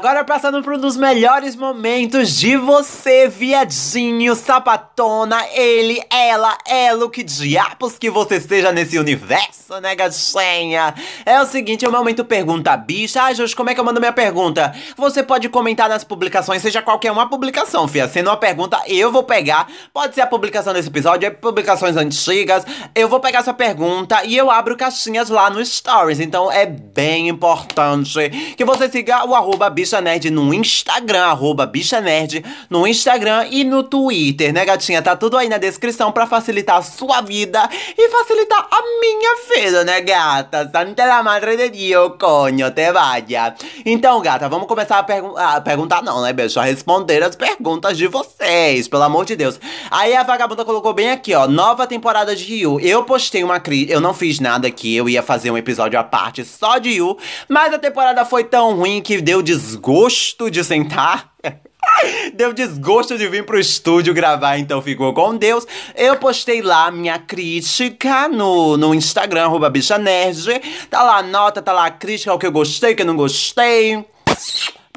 Agora 0.00 0.24
passando 0.24 0.62
por 0.62 0.72
um 0.72 0.78
dos 0.78 0.96
melhores 0.96 1.54
momentos 1.54 2.38
de 2.38 2.56
você, 2.56 3.28
viadinho, 3.28 4.34
sapatona, 4.34 5.46
ele, 5.52 6.02
ela, 6.08 6.56
ela, 6.66 7.04
o 7.04 7.10
que 7.10 7.22
diabos 7.22 7.98
que 7.98 8.08
você 8.08 8.36
esteja 8.36 8.72
nesse 8.72 8.98
universo, 8.98 9.78
né, 9.78 9.94
gatinha? 9.94 10.94
É 11.26 11.38
o 11.42 11.44
seguinte, 11.44 11.86
o 11.86 11.92
momento 11.92 12.24
pergunta 12.24 12.74
bicha. 12.78 13.24
Ai, 13.24 13.34
Jorge, 13.34 13.54
como 13.54 13.68
é 13.68 13.74
que 13.74 13.80
eu 13.80 13.84
mando 13.84 14.00
minha 14.00 14.10
pergunta? 14.10 14.74
Você 14.96 15.22
pode 15.22 15.50
comentar 15.50 15.86
nas 15.86 16.02
publicações, 16.02 16.62
seja 16.62 16.80
qualquer 16.80 17.12
uma 17.12 17.28
publicação, 17.28 17.86
fia. 17.86 18.08
Sendo 18.08 18.30
uma 18.30 18.38
pergunta, 18.38 18.80
eu 18.86 19.12
vou 19.12 19.22
pegar. 19.22 19.68
Pode 19.92 20.14
ser 20.14 20.22
a 20.22 20.26
publicação 20.26 20.72
desse 20.72 20.88
episódio, 20.88 21.26
é 21.26 21.30
publicações 21.30 21.98
antigas. 21.98 22.64
Eu 22.94 23.06
vou 23.06 23.20
pegar 23.20 23.44
sua 23.44 23.52
pergunta 23.52 24.24
e 24.24 24.34
eu 24.34 24.50
abro 24.50 24.78
caixinhas 24.78 25.28
lá 25.28 25.50
no 25.50 25.62
Stories. 25.62 26.20
Então 26.20 26.50
é 26.50 26.64
bem 26.64 27.28
importante 27.28 28.54
que 28.56 28.64
você 28.64 28.88
siga 28.88 29.26
o 29.26 29.34
arroba 29.34 29.68
bicha 29.68 29.89
Bicha 29.90 30.00
Nerd 30.00 30.30
no 30.30 30.54
Instagram, 30.54 31.24
arroba 31.24 31.66
Bicha 31.66 32.00
Nerd 32.00 32.44
no 32.68 32.86
Instagram 32.86 33.48
e 33.50 33.64
no 33.64 33.82
Twitter, 33.82 34.52
né, 34.52 34.64
gatinha? 34.64 35.02
Tá 35.02 35.16
tudo 35.16 35.36
aí 35.36 35.48
na 35.48 35.58
descrição 35.58 36.12
pra 36.12 36.28
facilitar 36.28 36.76
a 36.76 36.82
sua 36.82 37.20
vida 37.20 37.68
e 37.98 38.08
facilitar 38.08 38.68
a 38.70 38.82
minha 39.00 39.36
vida, 39.52 39.82
né, 39.82 40.00
gata? 40.00 40.70
Santa 40.70 41.04
la 41.04 41.24
madre 41.24 41.56
de 41.56 41.70
Dio, 41.70 42.10
conho, 42.10 42.70
te 42.70 42.92
vaya. 42.92 43.52
Então, 43.84 44.20
gata, 44.20 44.48
vamos 44.48 44.68
começar 44.68 45.04
a, 45.04 45.56
a 45.56 45.60
perguntar, 45.60 46.04
não, 46.04 46.22
né, 46.22 46.32
beijo? 46.32 46.60
A 46.60 46.62
responder 46.62 47.20
as 47.24 47.34
perguntas 47.34 47.98
de 47.98 48.06
vocês, 48.06 48.86
pelo 48.86 49.02
amor 49.02 49.24
de 49.24 49.34
Deus. 49.34 49.58
Aí 49.90 50.14
a 50.14 50.22
vagabunda 50.22 50.64
colocou 50.64 50.92
bem 50.92 51.10
aqui, 51.10 51.34
ó, 51.34 51.48
nova 51.48 51.84
temporada 51.84 52.36
de 52.36 52.54
Yu. 52.54 52.78
Eu 52.78 53.02
postei 53.02 53.42
uma 53.42 53.58
crítica, 53.58 53.94
eu 53.94 54.00
não 54.00 54.14
fiz 54.14 54.38
nada 54.38 54.68
aqui, 54.68 54.94
eu 54.94 55.08
ia 55.08 55.20
fazer 55.20 55.50
um 55.50 55.58
episódio 55.58 55.98
à 55.98 56.04
parte 56.04 56.44
só 56.44 56.78
de 56.78 56.90
Yu, 56.90 57.18
mas 57.48 57.74
a 57.74 57.78
temporada 57.78 58.24
foi 58.24 58.44
tão 58.44 58.76
ruim 58.76 59.02
que 59.02 59.20
deu 59.20 59.42
desgosto 59.42 59.79
desgosto 59.80 60.50
de 60.50 60.62
sentar. 60.62 61.32
Deu 62.34 62.52
desgosto 62.52 63.16
de 63.16 63.26
vir 63.26 63.44
pro 63.44 63.58
estúdio 63.58 64.12
gravar, 64.12 64.58
então 64.58 64.82
ficou 64.82 65.12
com 65.14 65.36
Deus. 65.36 65.66
Eu 65.96 66.16
postei 66.16 66.60
lá 66.60 66.90
minha 66.90 67.18
crítica 67.18 68.28
no, 68.28 68.76
no 68.76 68.94
Instagram, 68.94 69.44
arroba 69.44 69.70
bicha 69.70 69.98
nerd. 69.98 70.60
Tá 70.90 71.02
lá 71.02 71.18
a 71.18 71.22
nota, 71.22 71.62
tá 71.62 71.72
lá 71.72 71.86
a 71.86 71.90
crítica, 71.90 72.34
o 72.34 72.38
que 72.38 72.46
eu 72.46 72.52
gostei, 72.52 72.92
o 72.92 72.96
que 72.96 73.02
eu 73.02 73.06
não 73.06 73.16
gostei. 73.16 74.04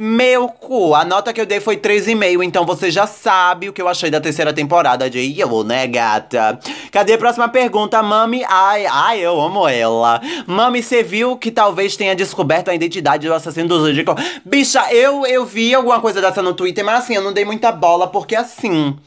Meu 0.01 0.47
cu, 0.47 0.95
a 0.95 1.06
nota 1.06 1.32
que 1.32 1.39
eu 1.39 1.45
dei 1.45 1.60
foi 1.60 1.77
3,5, 1.77 2.43
então 2.43 2.65
você 2.65 2.89
já 2.89 3.06
sabe 3.06 3.69
o 3.69 3.73
que 3.73 3.79
eu 3.79 3.88
achei 3.88 4.10
da 4.10 4.19
terceira 4.19 4.51
temporada 4.51 5.08
de 5.08 5.19
You, 5.19 5.63
né, 5.63 5.86
gata? 5.86 6.60
Cadê 6.91 7.13
a 7.13 7.17
próxima 7.19 7.47
pergunta, 7.47 8.01
Mami? 8.01 8.43
Ai, 8.49 8.88
ai, 8.88 9.19
eu 9.19 9.39
amo 9.39 9.67
ela. 9.67 10.19
Mami, 10.47 10.82
você 10.82 11.03
viu 11.03 11.38
que 11.38 11.51
talvez 11.51 11.95
tenha 11.95 12.15
descoberto 12.15 12.69
a 12.69 12.73
identidade 12.73 13.27
do 13.27 13.34
assassino 13.36 13.67
do 13.67 13.86
Zodíaco? 13.86 14.15
Bicha, 14.43 14.91
eu, 14.91 15.27
eu 15.27 15.45
vi 15.45 15.75
alguma 15.75 16.01
coisa 16.01 16.19
dessa 16.19 16.41
no 16.41 16.56
Twitter, 16.56 16.84
mas 16.84 17.03
assim, 17.03 17.13
eu 17.13 17.21
não 17.21 17.32
dei 17.32 17.45
muita 17.45 17.71
bola, 17.71 18.08
porque 18.08 18.36
assim... 18.36 18.97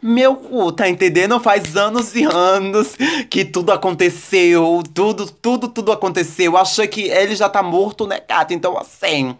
Meu 0.00 0.36
cu, 0.36 0.70
tá 0.70 0.88
entendendo? 0.88 1.40
Faz 1.40 1.74
anos 1.74 2.14
e 2.14 2.22
anos 2.22 2.96
que 3.30 3.44
tudo 3.44 3.72
aconteceu, 3.72 4.82
tudo, 4.94 5.26
tudo, 5.26 5.66
tudo 5.68 5.90
aconteceu. 5.90 6.56
Achei 6.56 6.86
que 6.86 7.08
ele 7.08 7.34
já 7.34 7.48
tá 7.48 7.62
morto, 7.62 8.06
né, 8.06 8.20
gata? 8.28 8.54
Então, 8.54 8.78
assim 8.78 9.34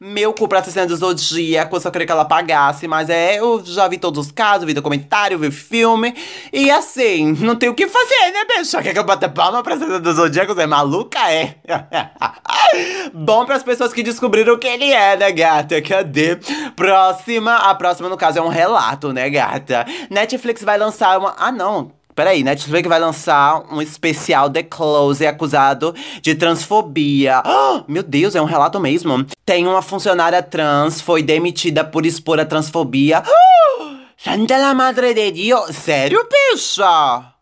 meu 0.00 0.32
cu 0.32 0.48
pra 0.48 0.60
assassina 0.60 0.86
do 0.86 0.96
Zodíaco, 0.96 1.80
só 1.80 1.90
queria 1.90 2.06
que 2.06 2.12
ela 2.12 2.24
pagasse, 2.24 2.86
mas 2.88 3.08
é, 3.08 3.38
eu 3.38 3.62
já 3.64 3.86
vi 3.88 3.98
todos 3.98 4.26
os 4.26 4.32
casos, 4.32 4.66
vi 4.66 4.74
documentário, 4.74 5.38
vi 5.38 5.50
filme, 5.50 6.14
e 6.52 6.70
assim, 6.70 7.32
não 7.40 7.56
tem 7.56 7.68
o 7.68 7.74
que 7.74 7.86
fazer, 7.86 8.32
né, 8.32 8.44
bicho? 8.56 8.80
Quer 8.82 8.92
que 8.92 8.98
eu 8.98 9.04
bata 9.04 9.28
palma 9.28 9.62
pra 9.62 9.74
assassina 9.74 10.00
do 10.00 10.12
Zodíaco? 10.12 10.54
Você 10.54 10.62
é 10.62 10.66
maluca, 10.66 11.18
é? 11.30 11.56
Bom 13.14 13.44
pras 13.46 13.62
pessoas 13.62 13.92
que 13.92 14.02
descobriram 14.02 14.58
quem 14.58 14.74
ele 14.74 14.92
é, 14.92 15.16
né, 15.16 15.32
gata? 15.32 15.80
Cadê? 15.80 16.36
Próxima, 16.76 17.56
a 17.56 17.74
próxima, 17.74 18.08
no 18.08 18.16
caso, 18.16 18.38
é 18.38 18.42
um 18.42 18.48
relato, 18.48 19.12
né, 19.12 19.28
gata? 19.30 19.86
Netflix 20.10 20.62
vai 20.62 20.78
lançar 20.78 21.18
uma... 21.18 21.34
Ah, 21.38 21.52
não. 21.52 21.92
Peraí, 22.14 22.44
Netflix 22.44 22.88
vai 22.88 23.00
lançar 23.00 23.64
um 23.72 23.82
especial 23.82 24.48
The 24.48 24.62
Close 24.62 25.26
acusado 25.26 25.94
de 26.22 26.34
transfobia. 26.34 27.42
Oh, 27.44 27.82
meu 27.88 28.04
Deus, 28.04 28.36
é 28.36 28.40
um 28.40 28.44
relato 28.46 28.78
mesmo. 28.78 29.26
Tem 29.44 29.66
uma 29.66 29.82
funcionária 29.82 30.42
trans, 30.42 31.00
foi 31.00 31.22
demitida 31.22 31.84
por 31.84 32.06
expor 32.06 32.38
a 32.38 32.44
transfobia. 32.44 33.22
Oh, 33.26 33.96
Santa 34.16 34.56
la 34.56 34.72
madre 34.74 35.12
de 35.12 35.32
Deus. 35.32 35.74
Sério, 35.74 36.26
bicha? 36.52 37.32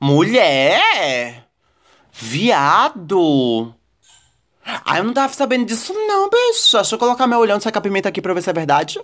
Mulher? 0.00 1.46
Viado? 2.12 3.72
Ah, 4.64 4.98
eu 4.98 5.04
não 5.04 5.14
tava 5.14 5.32
sabendo 5.32 5.64
disso 5.64 5.94
não, 5.94 6.28
bicha. 6.28 6.78
Deixa 6.78 6.94
eu 6.94 6.98
colocar 6.98 7.26
meu 7.26 7.38
olhão 7.38 7.56
nessa 7.56 7.70
capimenta 7.70 8.08
aqui 8.08 8.20
pra 8.20 8.34
ver 8.34 8.42
se 8.42 8.50
é 8.50 8.52
verdade. 8.52 9.00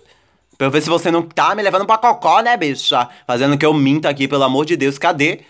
Pra 0.59 0.67
eu 0.67 0.71
ver 0.73 0.83
se 0.83 0.89
você 0.91 1.09
não 1.09 1.23
tá 1.23 1.55
me 1.55 1.63
levando 1.63 1.87
pra 1.87 1.97
cocó, 1.97 2.41
né, 2.41 2.57
bicha? 2.57 3.09
Fazendo 3.25 3.57
que 3.57 3.65
eu 3.65 3.73
minta 3.73 4.09
aqui, 4.09 4.27
pelo 4.27 4.43
amor 4.43 4.67
de 4.67 4.77
Deus, 4.77 4.99
cadê? 4.99 5.43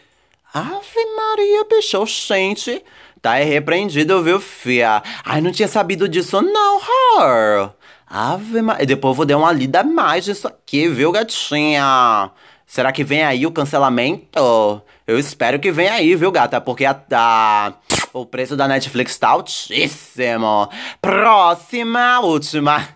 Ave 0.52 1.04
Maria, 1.16 1.64
bicha, 1.64 2.04
gente. 2.04 2.84
Tá 3.22 3.36
repreendido, 3.36 4.22
viu, 4.22 4.38
fia? 4.38 5.02
Ai, 5.24 5.40
não 5.40 5.50
tinha 5.50 5.66
sabido 5.66 6.06
disso 6.06 6.42
não, 6.42 6.78
her. 6.78 7.70
Ave 8.06 8.60
Maria. 8.60 8.84
Depois 8.84 9.12
eu 9.12 9.16
vou 9.16 9.24
dar 9.24 9.38
uma 9.38 9.50
lida 9.50 9.82
mais 9.82 10.26
disso 10.26 10.46
aqui, 10.46 10.86
viu, 10.88 11.10
gatinha? 11.10 12.30
Será 12.66 12.92
que 12.92 13.02
vem 13.02 13.22
aí 13.22 13.46
o 13.46 13.50
cancelamento? 13.50 14.82
Eu 15.06 15.18
espero 15.18 15.58
que 15.58 15.72
venha 15.72 15.94
aí, 15.94 16.14
viu, 16.14 16.30
gata? 16.30 16.60
Porque 16.60 16.84
a, 16.84 16.94
a 17.12 17.72
o 18.12 18.26
preço 18.26 18.56
da 18.56 18.66
Netflix 18.66 19.18
tá 19.18 19.28
altíssimo. 19.28 20.68
Próxima, 21.00 22.20
última. 22.20 22.88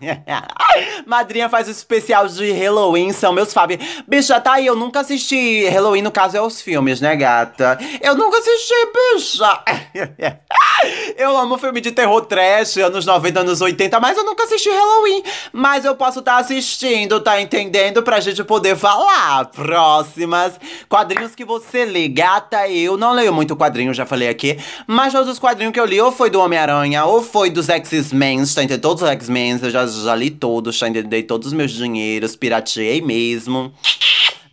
Madrinha 1.05 1.49
faz 1.49 1.67
o 1.67 1.71
especial 1.71 2.27
de 2.27 2.51
Halloween, 2.51 3.11
são 3.11 3.33
meus 3.33 3.53
faves. 3.53 3.77
Bicha, 4.07 4.39
tá 4.39 4.53
aí, 4.53 4.65
eu 4.65 4.75
nunca 4.75 5.01
assisti 5.01 5.67
Halloween, 5.67 6.01
no 6.01 6.11
caso 6.11 6.37
é 6.37 6.41
os 6.41 6.61
filmes, 6.61 7.01
né, 7.01 7.15
gata? 7.15 7.77
Eu 8.01 8.15
nunca 8.15 8.37
assisti, 8.37 8.73
bicha. 9.13 9.63
eu 11.17 11.37
amo 11.37 11.57
filme 11.57 11.81
de 11.81 11.91
terror 11.91 12.21
trash, 12.25 12.77
anos 12.77 13.05
90, 13.05 13.39
anos 13.39 13.61
80, 13.61 13.99
mas 13.99 14.17
eu 14.17 14.23
nunca 14.23 14.43
assisti 14.43 14.69
Halloween. 14.69 15.23
Mas 15.51 15.85
eu 15.85 15.95
posso 15.95 16.19
estar 16.19 16.33
tá 16.33 16.37
assistindo, 16.39 17.19
tá 17.19 17.41
entendendo? 17.41 18.03
Pra 18.03 18.19
gente 18.19 18.43
poder 18.43 18.75
falar. 18.75 19.45
Próximas. 19.45 20.53
Quadrinhos 20.89 21.35
que 21.35 21.45
você 21.45 21.85
lê, 21.85 22.07
gata. 22.07 22.67
Eu 22.67 22.97
não 22.97 23.13
leio 23.13 23.33
muito 23.33 23.55
quadrinho, 23.55 23.93
já 23.93 24.05
falei 24.05 24.29
aqui. 24.29 24.57
Mas 24.87 25.13
todos 25.13 25.29
os 25.29 25.39
quadrinhos 25.39 25.73
que 25.73 25.79
eu 25.79 25.85
li, 25.85 25.99
ou 25.99 26.11
foi 26.11 26.29
do 26.29 26.39
Homem-Aranha, 26.39 27.05
ou 27.05 27.21
foi 27.21 27.49
dos 27.49 27.69
X-Men, 27.69 28.43
tá 28.45 28.63
entendendo? 28.63 28.81
Todos 28.81 29.03
os 29.03 29.09
X-Men, 29.09 29.59
eu 29.61 29.69
já, 29.69 29.85
já 29.85 30.15
li 30.15 30.29
todos, 30.29 30.79
tá 30.79 30.87
entendendo? 30.87 31.27
Todos 31.27 31.47
os 31.47 31.53
meus 31.53 31.71
dinheiros, 31.71 32.35
pirateei 32.35 33.01
mesmo 33.01 33.73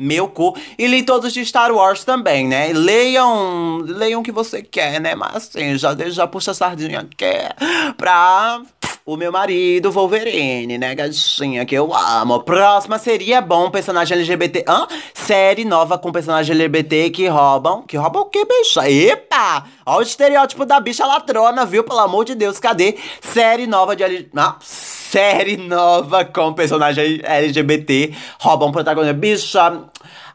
meu 0.01 0.29
cu. 0.29 0.57
E 0.79 0.87
li 0.87 1.03
todos 1.03 1.33
de 1.33 1.45
Star 1.45 1.71
Wars 1.73 2.05
também, 2.05 2.49
né? 2.49 2.73
Leiam, 2.73 3.79
leiam 3.79 4.21
o 4.21 4.25
que 4.25 4.33
você 4.33 4.63
quer, 4.63 5.01
né? 5.01 5.15
Mas 5.15 5.37
assim, 5.37 5.77
já, 5.77 5.95
já 6.09 6.27
puxa 6.27 6.51
a 6.51 6.55
sardinha 6.55 7.07
quer 7.17 7.55
pra 7.97 8.63
o 9.05 9.17
meu 9.17 9.33
marido 9.33 9.91
Wolverine, 9.91 10.79
né, 10.79 10.95
gatinha, 10.95 11.65
que 11.65 11.75
eu 11.75 11.95
amo. 11.95 12.41
Próxima 12.41 12.99
seria 12.99 13.41
bom 13.41 13.71
personagem 13.71 14.17
LGBT. 14.19 14.65
Hã? 14.69 14.87
Série 15.15 15.65
nova 15.65 15.99
com 15.99 16.13
personagem 16.13 16.55
LGBT 16.55 17.11
que 17.11 17.27
roubam. 17.27 17.83
Que 17.83 17.97
roubam 17.97 18.23
o 18.23 18.27
quê, 18.27 18.45
bicha? 18.45 18.89
Epa! 18.91 19.65
Ó 19.87 19.99
o 19.99 20.03
estereótipo 20.03 20.65
da 20.65 20.79
bicha 20.81 21.07
latrona, 21.07 21.65
viu? 21.65 21.83
Pelo 21.83 22.01
amor 22.01 22.25
de 22.25 22.35
Deus, 22.35 22.59
cadê 22.59 22.97
série 23.21 23.67
nova 23.67 23.97
de... 23.97 24.29
Ah, 24.37 24.57
série 24.61 25.57
nova 25.57 26.25
com 26.25 26.53
personagem 26.53 27.21
LGBT 27.23 28.15
roubam 28.39 28.71
protagonista. 28.71 29.15
Bicha, 29.15 29.81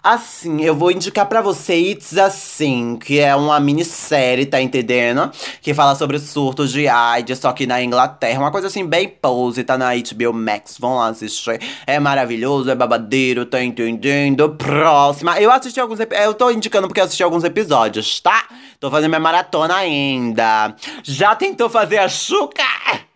Assim, 0.05 0.61
eu 0.61 0.75
vou 0.75 0.91
indicar 0.91 1.25
para 1.25 1.41
vocês 1.41 2.15
Assim, 2.15 2.95
que 3.03 3.19
é 3.19 3.35
uma 3.35 3.59
minissérie, 3.59 4.45
tá 4.45 4.61
entendendo? 4.61 5.31
Que 5.63 5.73
fala 5.73 5.95
sobre 5.95 6.19
surtos 6.19 6.71
de 6.71 6.87
AIDS, 6.87 7.39
só 7.39 7.51
que 7.51 7.65
na 7.65 7.81
Inglaterra. 7.81 8.39
Uma 8.39 8.51
coisa 8.51 8.67
assim, 8.67 8.85
bem 8.85 9.09
pose, 9.09 9.63
tá 9.63 9.79
na 9.79 9.95
HBO 9.95 10.31
Max. 10.31 10.77
Vão 10.77 10.97
lá 10.97 11.07
assistir. 11.07 11.59
É 11.87 11.99
maravilhoso, 11.99 12.69
é 12.69 12.75
babadeiro, 12.75 13.47
tá 13.47 13.63
entendendo? 13.63 14.49
Próxima. 14.49 15.41
Eu 15.41 15.49
assisti 15.49 15.79
alguns 15.79 15.99
Eu 15.99 16.35
tô 16.35 16.51
indicando 16.51 16.87
porque 16.87 17.01
assisti 17.01 17.23
alguns 17.23 17.43
episódios, 17.43 18.19
tá? 18.19 18.45
Tô 18.79 18.91
fazendo 18.91 19.09
minha 19.09 19.19
maratona 19.19 19.75
ainda. 19.75 20.75
Já 21.03 21.35
tentou 21.35 21.67
fazer 21.67 21.97
a 21.97 22.07
Xuca? 22.07 22.63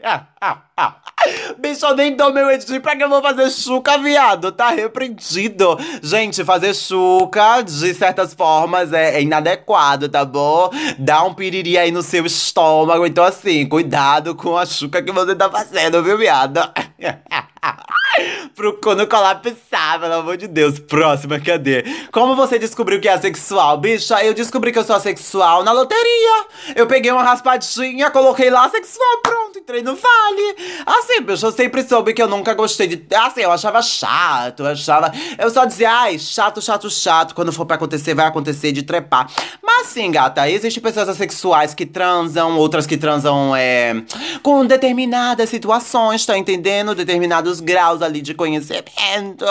Bicho, 1.60 1.86
eu 1.86 1.96
nem 1.96 2.16
dou 2.16 2.34
meu 2.34 2.50
edit 2.50 2.80
pra 2.80 2.96
que 2.96 3.04
eu 3.04 3.10
vou 3.10 3.22
fazer 3.22 3.50
chuca, 3.50 3.98
viado. 3.98 4.52
Tá 4.52 4.70
repreendido. 4.70 5.78
Gente, 6.02 6.44
fazer 6.46 6.74
chuca, 6.74 7.62
de 7.62 7.94
certas 7.94 8.34
formas, 8.34 8.94
é, 8.94 9.18
é, 9.18 9.22
inadequado, 9.22 10.08
tá 10.08 10.24
bom? 10.24 10.70
Dá 10.98 11.24
um 11.24 11.34
piriri 11.34 11.78
aí 11.78 11.92
no 11.92 12.02
seu 12.02 12.26
estômago. 12.26 13.06
Então, 13.06 13.24
assim, 13.24 13.68
cuidado 13.68 14.34
com 14.36 14.58
a 14.58 14.66
chuca 14.66 15.02
que 15.02 15.12
você 15.12 15.36
tá 15.36 15.50
fazendo, 15.50 16.02
viu, 16.02 16.18
viado? 16.18 16.60
Pro 18.56 18.74
quando 18.82 19.08
colapsar, 19.08 20.00
pelo 20.00 20.14
amor 20.14 20.38
de 20.38 20.48
Deus. 20.48 20.80
Próxima, 20.80 21.40
cadê? 21.40 21.84
Como 22.12 22.36
você 22.36 22.58
descobriu 22.60 23.00
que 23.00 23.08
é 23.08 23.14
assexual? 23.14 23.78
Bicha, 23.78 24.24
eu 24.24 24.34
descobri 24.34 24.72
que 24.72 24.80
eu 24.80 24.84
sou 24.84 24.96
assexual 24.96 25.64
na 25.64 25.72
loteria. 25.72 26.46
Eu 26.76 26.88
peguei 26.88 27.12
uma 27.12 27.24
raspadinha, 27.24 28.10
coloquei 28.10 28.50
lá 28.50 28.70
sexual, 28.70 29.22
pronto, 29.22 29.60
entrei 29.60 29.82
no 29.82 29.96
vale. 29.96 30.56
Assim, 30.86 31.22
bicha, 31.22 31.48
eu 31.48 31.52
sempre 31.52 31.88
soube 31.88 32.14
que 32.14 32.22
eu 32.22 32.28
nunca 32.28 32.54
gostei 32.54 32.88
de. 32.88 33.16
Assim, 33.16 33.42
eu 33.42 33.52
achava 33.52 33.82
chato, 33.82 34.62
eu 34.62 34.68
achava. 34.68 35.12
Eu 35.38 35.50
só 35.50 35.66
dizia, 35.66 35.92
ai, 35.92 36.20
chato, 36.20 36.62
chato, 36.62 36.90
chato. 36.90 37.36
Quando 37.36 37.52
for 37.52 37.66
pra 37.66 37.76
acontecer, 37.76 38.14
vai 38.14 38.26
acontecer 38.26 38.72
de 38.72 38.84
trepar. 38.84 39.30
Mas 39.62 39.88
assim, 39.88 40.12
gata, 40.12 40.50
existem 40.50 40.82
pessoas 40.82 41.10
assexuais 41.10 41.74
que 41.74 41.86
transam, 41.86 42.58
outras 42.58 42.86
que 42.86 42.98
transam 42.98 43.56
é, 43.56 44.04
com 44.44 44.66
determinadas 44.66 45.50
situações, 45.50 46.26
tá 46.26 46.38
entendendo? 46.38 46.94
Determinados 46.94 47.60
graus 47.60 47.99
ali 48.02 48.22
de 48.22 48.34
conhecimento. 48.34 49.46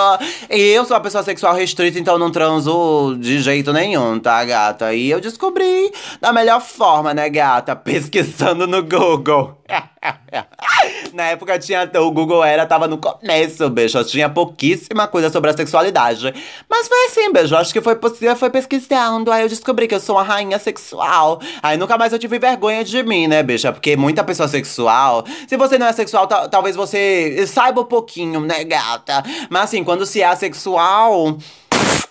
E 0.51 0.61
eu 0.61 0.85
sou 0.85 0.97
uma 0.97 1.03
pessoa 1.03 1.23
sexual 1.23 1.55
restrita, 1.55 1.99
então 1.99 2.19
não 2.19 2.31
transo 2.31 3.17
de 3.21 3.41
jeito 3.41 3.73
nenhum, 3.73 4.19
tá, 4.19 4.45
gata? 4.45 4.95
E 4.95 5.11
eu 5.11 5.21
descobri 5.21 5.93
da 6.21 6.33
melhor 6.33 6.61
forma, 6.61 7.13
né, 7.13 7.29
gata? 7.29 7.75
Pesquisando 7.77 8.67
no 8.67 8.83
Google. 8.83 9.58
Na 11.13 11.25
época 11.25 11.59
tinha. 11.59 11.91
O 11.97 12.11
Google 12.11 12.43
era, 12.45 12.67
tava 12.67 12.87
no 12.87 12.99
começo, 12.99 13.69
beijo. 13.69 14.03
Tinha 14.05 14.29
pouquíssima 14.29 15.07
coisa 15.07 15.31
sobre 15.31 15.51
a 15.51 15.57
sexualidade. 15.57 16.33
Mas 16.69 16.89
foi 16.89 17.07
assim, 17.07 17.33
beijo. 17.33 17.57
Acho 17.57 17.73
que 17.73 17.81
foi 17.81 17.97
possível, 17.97 18.35
foi 18.37 18.51
pesquisando. 18.51 19.31
Aí 19.31 19.43
eu 19.43 19.49
descobri 19.49 19.87
que 19.87 19.95
eu 19.95 20.01
sou 20.01 20.17
uma 20.17 20.23
rainha 20.23 20.59
sexual. 20.59 21.41
Aí 21.63 21.77
nunca 21.77 21.99
mais 21.99 22.13
eu 22.13 22.19
tive 22.19 22.39
vergonha 22.39 22.85
de 22.85 23.03
mim, 23.03 23.27
né, 23.27 23.43
bicha? 23.43 23.73
Porque 23.73 23.97
muita 23.97 24.25
pessoa 24.25 24.49
sexual. 24.49 25.25
Se 25.47 25.57
você 25.57 25.79
não 25.79 25.87
é 25.87 25.93
sexual, 25.93 26.27
talvez 26.27 26.77
você 26.77 27.47
saiba 27.47 27.81
um 27.81 27.87
pouquinho, 27.87 28.41
né, 28.41 28.65
gata? 28.65 29.23
Mas 29.51 29.65
assim, 29.65 29.85
quando 29.85 30.07
se 30.07 30.23
é 30.23 30.27
assexual 30.27 31.37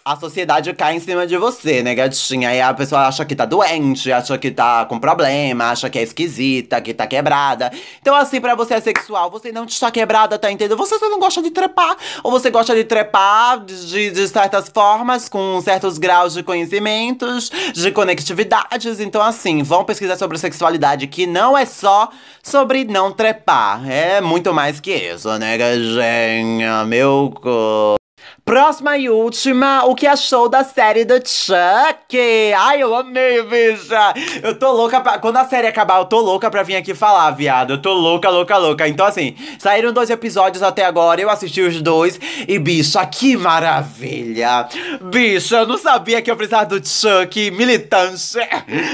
a 0.08 0.16
sociedade 0.16 0.74
cai 0.74 0.96
em 0.96 1.00
cima 1.02 1.28
de 1.28 1.36
você, 1.36 1.84
né, 1.84 1.94
gatinha? 1.94 2.50
Aí 2.50 2.62
a 2.62 2.74
pessoa 2.74 3.08
acha 3.08 3.26
que 3.26 3.36
tá 3.36 3.44
doente, 3.44 4.10
acha 4.10 4.38
que 4.38 4.50
tá 4.50 4.86
com 4.86 4.98
problema, 4.98 5.66
acha 5.66 5.90
que 5.90 6.00
é 6.00 6.04
esquisita, 6.04 6.80
que 6.80 6.94
tá 6.94 7.06
quebrada. 7.06 7.70
Então, 8.02 8.16
assim, 8.16 8.40
para 8.40 8.56
você 8.56 8.76
é 8.76 8.80
sexual, 8.80 9.30
você 9.30 9.52
não 9.52 9.66
está 9.66 9.92
quebrada, 9.92 10.40
tá 10.40 10.50
entendendo? 10.50 10.78
Você 10.78 10.98
só 10.98 11.10
não 11.10 11.20
gosta 11.20 11.42
de 11.42 11.52
trepar. 11.52 11.98
Ou 12.24 12.32
você 12.32 12.50
gosta 12.50 12.74
de 12.74 12.86
trepar 12.86 13.66
de, 13.66 14.12
de 14.12 14.28
certas 14.30 14.70
formas, 14.70 15.28
com 15.28 15.60
certos 15.62 15.98
graus 15.98 16.34
de 16.34 16.42
conhecimentos, 16.42 17.52
de 17.74 17.92
conectividades. 17.92 19.02
Então, 19.02 19.22
assim, 19.22 19.62
vão 19.62 19.84
pesquisar 19.84 20.16
sobre 20.16 20.38
sexualidade, 20.38 21.08
que 21.08 21.28
não 21.28 21.58
é 21.58 21.66
só 21.66 22.10
sobre 22.42 22.86
não 22.86 23.12
trepar. 23.12 23.90
É 23.92 24.22
muito 24.22 24.54
mais 24.54 24.80
que 24.80 24.94
isso, 24.96 25.38
né, 25.38 25.58
gatinha? 25.58 26.86
Meu 26.86 27.34
co. 27.42 27.98
Próxima 28.48 28.98
e 28.98 29.10
última, 29.10 29.84
o 29.84 29.94
que 29.94 30.08
achou 30.08 30.48
da 30.48 30.64
série 30.64 31.04
do 31.04 31.16
Chuck? 31.16 32.18
Ai, 32.58 32.82
eu 32.82 32.96
amei, 32.96 33.44
bicha! 33.44 34.14
Eu 34.42 34.58
tô 34.58 34.72
louca 34.72 35.02
pra. 35.02 35.20
Quando 35.20 35.36
a 35.36 35.44
série 35.44 35.68
acabar, 35.68 35.98
eu 35.98 36.06
tô 36.06 36.22
louca 36.22 36.50
pra 36.50 36.64
vir 36.64 36.78
aqui 36.78 36.96
falar, 36.96 37.30
viado. 37.32 37.74
Eu 37.74 37.82
tô 37.82 37.92
louca, 37.92 38.30
louca, 38.30 38.56
louca. 38.56 38.88
Então, 38.88 39.06
assim, 39.06 39.36
saíram 39.60 39.92
dois 39.92 40.10
episódios 40.10 40.64
até 40.64 40.86
agora, 40.86 41.20
eu 41.20 41.30
assisti 41.30 41.60
os 41.60 41.82
dois. 41.82 42.18
E, 42.48 42.58
bicha, 42.58 43.06
que 43.06 43.36
maravilha! 43.36 44.70
Bicha, 45.02 45.58
eu 45.58 45.68
não 45.68 45.78
sabia 45.78 46.22
que 46.22 46.32
eu 46.32 46.38
precisava 46.38 46.68
do 46.68 46.76
Chuck 46.88 47.52
militante 47.52 48.38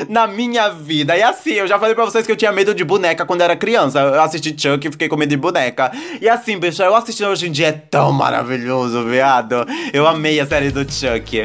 na 0.10 0.26
minha 0.26 0.70
vida. 0.70 1.16
E 1.16 1.22
assim, 1.22 1.52
eu 1.52 1.68
já 1.68 1.78
falei 1.78 1.94
pra 1.94 2.06
vocês 2.06 2.26
que 2.26 2.32
eu 2.32 2.36
tinha 2.36 2.52
medo 2.52 2.74
de 2.74 2.84
boneca 2.84 3.24
quando 3.24 3.42
era 3.42 3.56
criança. 3.56 4.00
Eu 4.00 4.20
assisti 4.20 4.50
Chuck 4.50 4.88
e 4.88 4.92
fiquei 4.92 5.08
com 5.08 5.16
medo 5.16 5.30
de 5.30 5.38
boneca. 5.38 5.92
E 6.20 6.28
assim, 6.28 6.58
bicha, 6.58 6.84
eu 6.84 6.96
assistindo 6.96 7.28
hoje 7.28 7.48
em 7.48 7.52
dia 7.52 7.68
é 7.68 7.72
tão 7.72 8.12
maravilhoso, 8.12 9.04
viado. 9.06 9.43
Eu 9.94 10.08
amei 10.08 10.40
a 10.40 10.46
série 10.46 10.72
do 10.72 10.80
Chuck. 10.92 11.44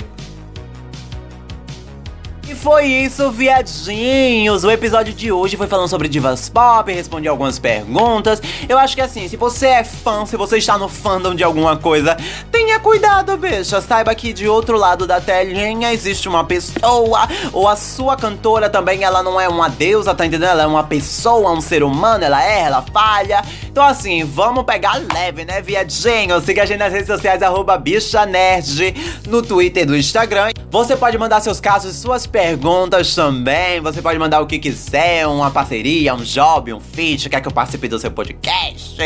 E 2.49 2.55
foi 2.55 2.87
isso, 2.87 3.31
viadinhos! 3.31 4.65
O 4.65 4.71
episódio 4.71 5.13
de 5.13 5.31
hoje 5.31 5.55
foi 5.55 5.67
falando 5.67 5.87
sobre 5.87 6.09
divas 6.09 6.49
pop, 6.49 6.91
respondi 6.91 7.29
algumas 7.29 7.59
perguntas. 7.59 8.41
Eu 8.67 8.79
acho 8.79 8.95
que 8.97 9.03
assim, 9.03 9.29
se 9.29 9.37
você 9.37 9.67
é 9.67 9.85
fã, 9.85 10.25
se 10.25 10.35
você 10.35 10.57
está 10.57 10.79
no 10.79 10.89
fandom 10.89 11.35
de 11.35 11.45
alguma 11.45 11.77
coisa, 11.77 12.17
tenha 12.51 12.81
cuidado, 12.81 13.37
bicha. 13.37 13.83
Saiba 13.83 14.15
que 14.15 14.33
de 14.33 14.49
outro 14.49 14.79
lado 14.79 15.07
da 15.07 15.21
telinha 15.21 15.93
existe 15.93 16.27
uma 16.27 16.43
pessoa, 16.43 17.29
ou 17.53 17.69
a 17.69 17.77
sua 17.77 18.17
cantora 18.17 18.71
também, 18.71 19.05
ela 19.05 19.23
não 19.23 19.39
é 19.39 19.47
uma 19.47 19.69
deusa, 19.69 20.15
tá 20.15 20.25
entendendo? 20.25 20.49
Ela 20.49 20.63
é 20.63 20.67
uma 20.67 20.85
pessoa, 20.85 21.53
um 21.53 21.61
ser 21.61 21.83
humano, 21.83 22.25
ela 22.25 22.43
erra, 22.43 22.67
ela 22.67 22.83
falha. 22.91 23.43
Então 23.79 23.87
assim, 23.87 24.25
vamos 24.25 24.64
pegar 24.64 25.01
leve, 25.14 25.45
né, 25.45 25.62
viadinho? 25.62 26.41
Siga 26.41 26.64
a 26.64 26.67
gente 26.67 26.81
nas 26.81 26.93
redes 26.93 27.07
sociais, 27.07 27.45
arroba 27.45 27.79
bicha 27.79 28.27
nerd, 28.27 28.93
no 29.29 29.41
Twitter 29.41 29.85
e 29.85 29.87
no 29.87 29.97
Instagram. 29.97 30.51
Você 30.69 30.97
pode 30.97 31.17
mandar 31.17 31.41
seus 31.41 31.61
casos, 31.61 31.95
suas 31.95 32.27
perguntas 32.27 33.14
também. 33.14 33.81
Você 33.81 34.03
pode 34.03 34.19
mandar 34.19 34.41
o 34.41 34.49
que 34.49 34.59
quiser, 34.59 35.29
uma 35.29 35.53
parceria, 35.53 36.12
um 36.12 36.25
job, 36.25 36.73
um 36.73 36.81
feat, 36.81 37.31
quer 37.31 37.41
que 37.41 37.47
eu 37.47 37.53
participe 37.53 37.87
do 37.87 38.01
seu 38.01 38.11
podcast. 38.11 38.97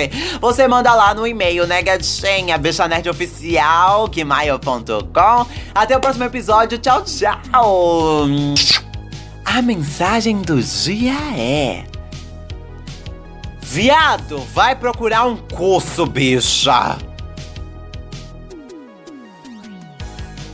Você 0.40 0.66
manda 0.66 0.94
lá 0.94 1.12
no 1.12 1.26
e-mail, 1.26 1.66
né, 1.66 1.82
gatinha? 1.82 2.56
bichanerdoficial.com. 2.56 5.46
Até 5.74 5.94
o 5.94 6.00
próximo 6.00 6.24
episódio. 6.24 6.78
Tchau, 6.78 7.04
tchau. 7.04 8.24
A 9.44 9.60
mensagem 9.60 10.40
do 10.40 10.62
dia 10.62 11.12
é... 11.36 11.91
Viado, 13.72 14.36
vai 14.52 14.76
procurar 14.76 15.24
um 15.24 15.34
curso, 15.34 16.04
bicha. 16.04 16.98